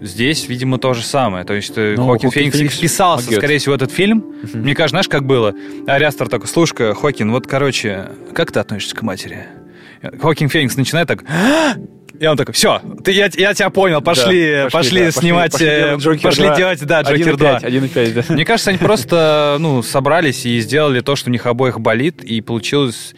[0.00, 1.44] Здесь, видимо, то же самое.
[1.44, 3.38] То есть э, Ну, Хоакин Феникс Феникс вписался, могет.
[3.38, 4.24] скорее всего, в этот фильм.
[4.54, 5.54] Мне кажется, знаешь, как было?
[5.86, 9.46] Ариастер такой, слушай Хокин, вот, короче, как ты относишься к матери?
[10.20, 11.24] Хокин Феникс начинает так...
[12.18, 15.66] И он такой, все, ты, я, я тебя понял, пошли, Да, пошли, да, снимать, пошли
[15.68, 16.56] э, делать Джокер пошли 2.
[16.56, 17.58] делать, да, Джокер 2.
[17.58, 18.34] 1,5, 1,5, да.
[18.34, 22.40] Мне кажется, они просто, ну, собрались и сделали то, что у них обоих болит, и
[22.40, 23.14] получилось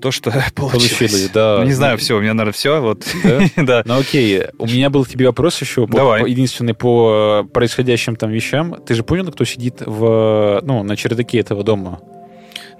[0.00, 0.98] то, что получилось.
[0.98, 1.58] Получилось, да.
[1.60, 3.04] Ну, Не знаю, все, у меня, наверное, все, вот.
[3.24, 3.40] Да?
[3.62, 3.82] Да.
[3.84, 6.22] Ну окей, у меня был к тебе вопрос еще, по- Давай.
[6.22, 8.76] по- единственный по э, происходящим там вещам.
[8.84, 12.00] Ты же понял, кто сидит в, ну, на чердаке этого дома?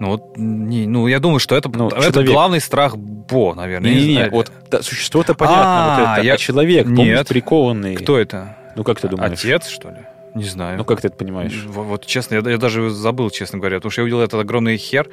[0.00, 2.32] Ну, вот, не, ну, я думаю, что это, Ну, это человек.
[2.32, 3.90] главный страх Бо, наверное.
[3.90, 4.30] не Не-не-не, знаю.
[4.32, 7.28] вот да, существо-то понятно, А, вот это, я- а человек, помнишь, Нет.
[7.28, 7.94] прикованный.
[7.96, 8.56] Кто это?
[8.76, 9.32] Ну как ты думаешь?
[9.38, 9.98] Отец, что ли?
[10.34, 10.78] Не знаю.
[10.78, 11.64] Ну как ты это понимаешь?
[11.66, 14.76] В- Вот, честно, я, я даже забыл, честно говоря, потому что я увидел этот огромный
[14.76, 15.08] хер.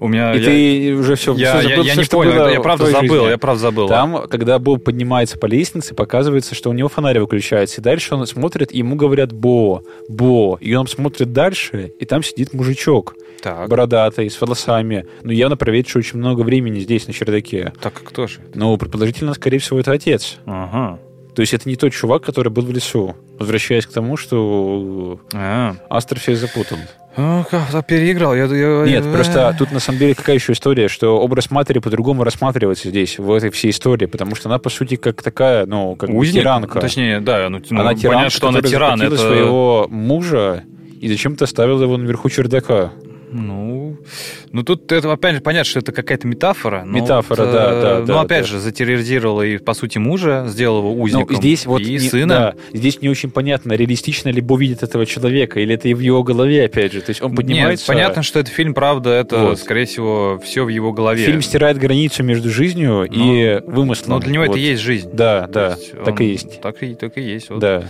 [0.00, 0.32] У меня...
[0.34, 3.38] И я, ты уже все, я, я- я не понял, это я правда забыл, я
[3.38, 3.88] правда забыл.
[3.88, 7.80] Там, когда Боб поднимается по лестнице, показывается, что у него фонарь выключается.
[7.80, 10.56] И дальше он смотрит, и ему говорят «Бо, Бо».
[10.60, 15.06] И он смотрит дальше, и там сидит мужичок Так, бородатый, с волосами.
[15.22, 17.72] Ну, явно проведший очень много времени здесь, на чердаке.
[17.80, 18.40] так а кто же?
[18.54, 20.38] Ну, предположительно, скорее всего, это отец.
[20.46, 20.98] Ага.
[21.34, 23.16] То есть это не тот чувак, который был в лесу.
[23.38, 25.74] Возвращаясь к тому, что А.
[25.90, 26.78] Астер всех запутал.
[27.16, 28.34] Ну, как-то переиграл.
[28.34, 31.78] Я, я- Нет, я- просто тут на самом деле какая еще история, что образ матери
[31.78, 35.94] по-другому рассматривается здесь, в этой всей истории, потому что она, по сути, как такая, ну,
[35.94, 36.42] как Узник?
[36.42, 36.80] тиранка.
[36.80, 39.02] Точнее, да, ну, ну, она понятно, тиранка, что она тиран.
[39.02, 39.16] Это...
[39.16, 40.64] своего мужа
[41.00, 42.90] и зачем-то оставила его наверху чердака.
[43.34, 43.98] Ну,
[44.52, 46.84] Ну, тут это, опять же, понятно, что это какая-то метафора.
[46.86, 47.98] Метафора, вот, да, да.
[48.00, 48.48] Но, да, опять да.
[48.48, 51.34] же, затерроризировала и, по сути, мужа, сделала его узником.
[51.34, 52.28] Ну, здесь вот и не, сына.
[52.28, 55.98] Да, здесь не очень понятно, реалистично ли Бо видит этого человека, или это и в
[55.98, 57.00] его голове, опять же.
[57.00, 57.90] То есть он поднимается...
[57.90, 59.58] Нет, понятно, что это фильм, правда, это, вот.
[59.58, 61.26] скорее всего, все в его голове.
[61.26, 64.10] Фильм стирает границу между жизнью ну, и вымыслом.
[64.10, 64.52] Но для него вот.
[64.52, 65.10] это и есть жизнь.
[65.12, 66.60] Да, да, так и есть.
[66.60, 67.50] Так и, так и есть.
[67.50, 67.58] Вот.
[67.58, 67.84] Да.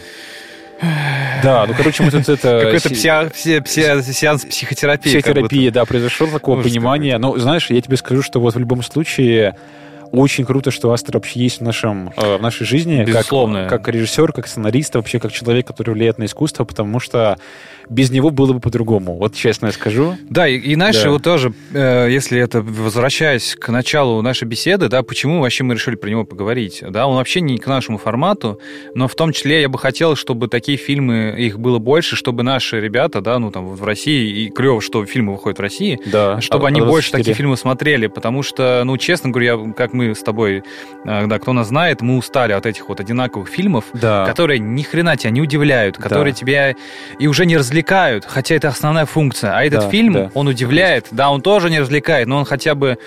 [1.43, 2.61] Да, ну, короче, мы тут это...
[2.65, 5.11] Какой-то псиа, пси, пси, сеанс психотерапии.
[5.11, 7.19] Психотерапия, да, произошло такого Ужас понимания.
[7.19, 9.57] Но, знаешь, я тебе скажу, что вот в любом случае
[10.15, 13.05] очень круто, что Астер вообще есть в, нашем, э, в нашей жизни.
[13.05, 13.67] Безусловно.
[13.69, 17.39] Как, как режиссер, как сценарист, вообще как человек, который влияет на искусство, потому что
[17.89, 19.17] без него было бы по-другому.
[19.17, 20.17] Вот честно я скажу.
[20.31, 21.11] Да, и, и знаешь, да.
[21.11, 25.97] вот тоже, э, если это возвращаясь к началу нашей беседы, да, почему вообще мы решили
[25.97, 26.83] про него поговорить?
[26.89, 28.61] Да, он вообще не к нашему формату,
[28.95, 32.81] но в том числе я бы хотел, чтобы такие фильмы, их было больше, чтобы наши
[32.81, 36.67] ребята, да, ну там в России, и клево, что фильмы выходят в России, да, чтобы
[36.67, 40.23] а, они а больше такие фильмы смотрели, потому что, ну, честно говоря, как мы с
[40.23, 40.63] тобой,
[41.05, 44.27] э, да, кто нас знает, мы устали от этих вот одинаковых фильмов, да.
[44.27, 46.39] которые ни хрена тебя не удивляют, которые да.
[46.39, 46.75] тебя
[47.19, 49.57] и уже не развлекают, хотя это основная функция.
[49.57, 50.31] А этот да, фильм, да.
[50.35, 52.99] он удивляет, да, он тоже не развлекает, но он хотя бы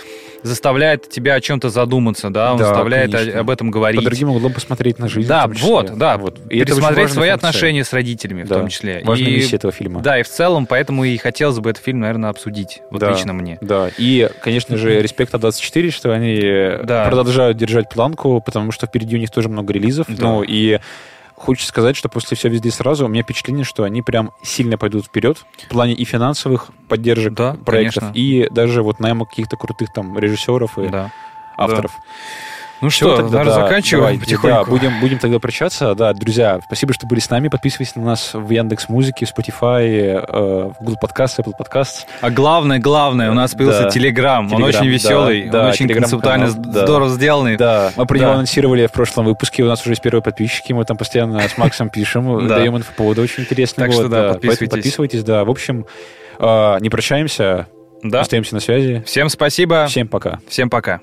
[0.43, 3.39] заставляет тебя о чем-то задуматься, да, он да, заставляет конечно.
[3.39, 4.01] об этом говорить.
[4.01, 5.27] По другим углом посмотреть на жизнь.
[5.27, 6.39] Да, вот, да, вот.
[6.49, 7.33] И пересмотреть свои функция.
[7.33, 8.55] отношения с родителями да.
[8.55, 9.01] в том числе.
[9.03, 10.01] Важная и, миссия этого фильма.
[10.01, 13.33] Да, и в целом, поэтому и хотелось бы этот фильм, наверное, обсудить, вот да, лично
[13.33, 13.57] мне.
[13.61, 16.39] Да, и, конечно же, респект А24, что они
[16.83, 17.05] да.
[17.05, 20.15] продолжают держать планку, потому что впереди у них тоже много релизов, Да.
[20.23, 20.79] ну, и
[21.37, 25.05] Хочется сказать, что после «Все везде сразу» у меня впечатление, что они прям сильно пойдут
[25.05, 28.19] вперед в плане и финансовых поддержек Да, проектов, конечно.
[28.19, 31.11] и даже вот найма каких-то крутых там режиссеров и Да.
[31.55, 31.91] авторов.
[32.79, 34.65] Ну Всё, что, тогда, наверное, да, заканчиваем давайте, потихоньку.
[34.65, 35.95] Да, будем, будем тогда прощаться.
[35.95, 37.47] Да, друзья, спасибо, что были с нами.
[37.47, 42.05] Подписывайтесь на нас в Яндекс Музыке, в Spotify, э, в Google Подкаст, Apple Podcast.
[42.21, 43.89] А главное, главное, у нас появился Да.
[43.89, 44.45] Телеграм.
[44.45, 46.83] Он Телеграм, очень да, веселый, да, он очень Телеграм-канал, концептуально да.
[46.85, 47.57] здорово сделанный.
[47.57, 48.23] Да, мы про Да.
[48.23, 49.63] него анонсировали в прошлом выпуске.
[49.63, 50.71] У нас уже есть первые подписчики.
[50.73, 52.57] Мы там постоянно с Максом пишем, Да.
[52.57, 53.87] даем инфоповоды очень интересные.
[53.87, 54.69] Так что да, подписывайтесь.
[54.69, 55.43] подписывайтесь, да.
[55.45, 55.85] В общем,
[56.37, 57.65] э, не прощаемся,
[58.03, 58.21] Да.
[58.21, 59.03] остаемся на связи.
[59.07, 59.87] Всем спасибо.
[59.87, 60.39] Всем пока.
[60.47, 60.99] Всем пока.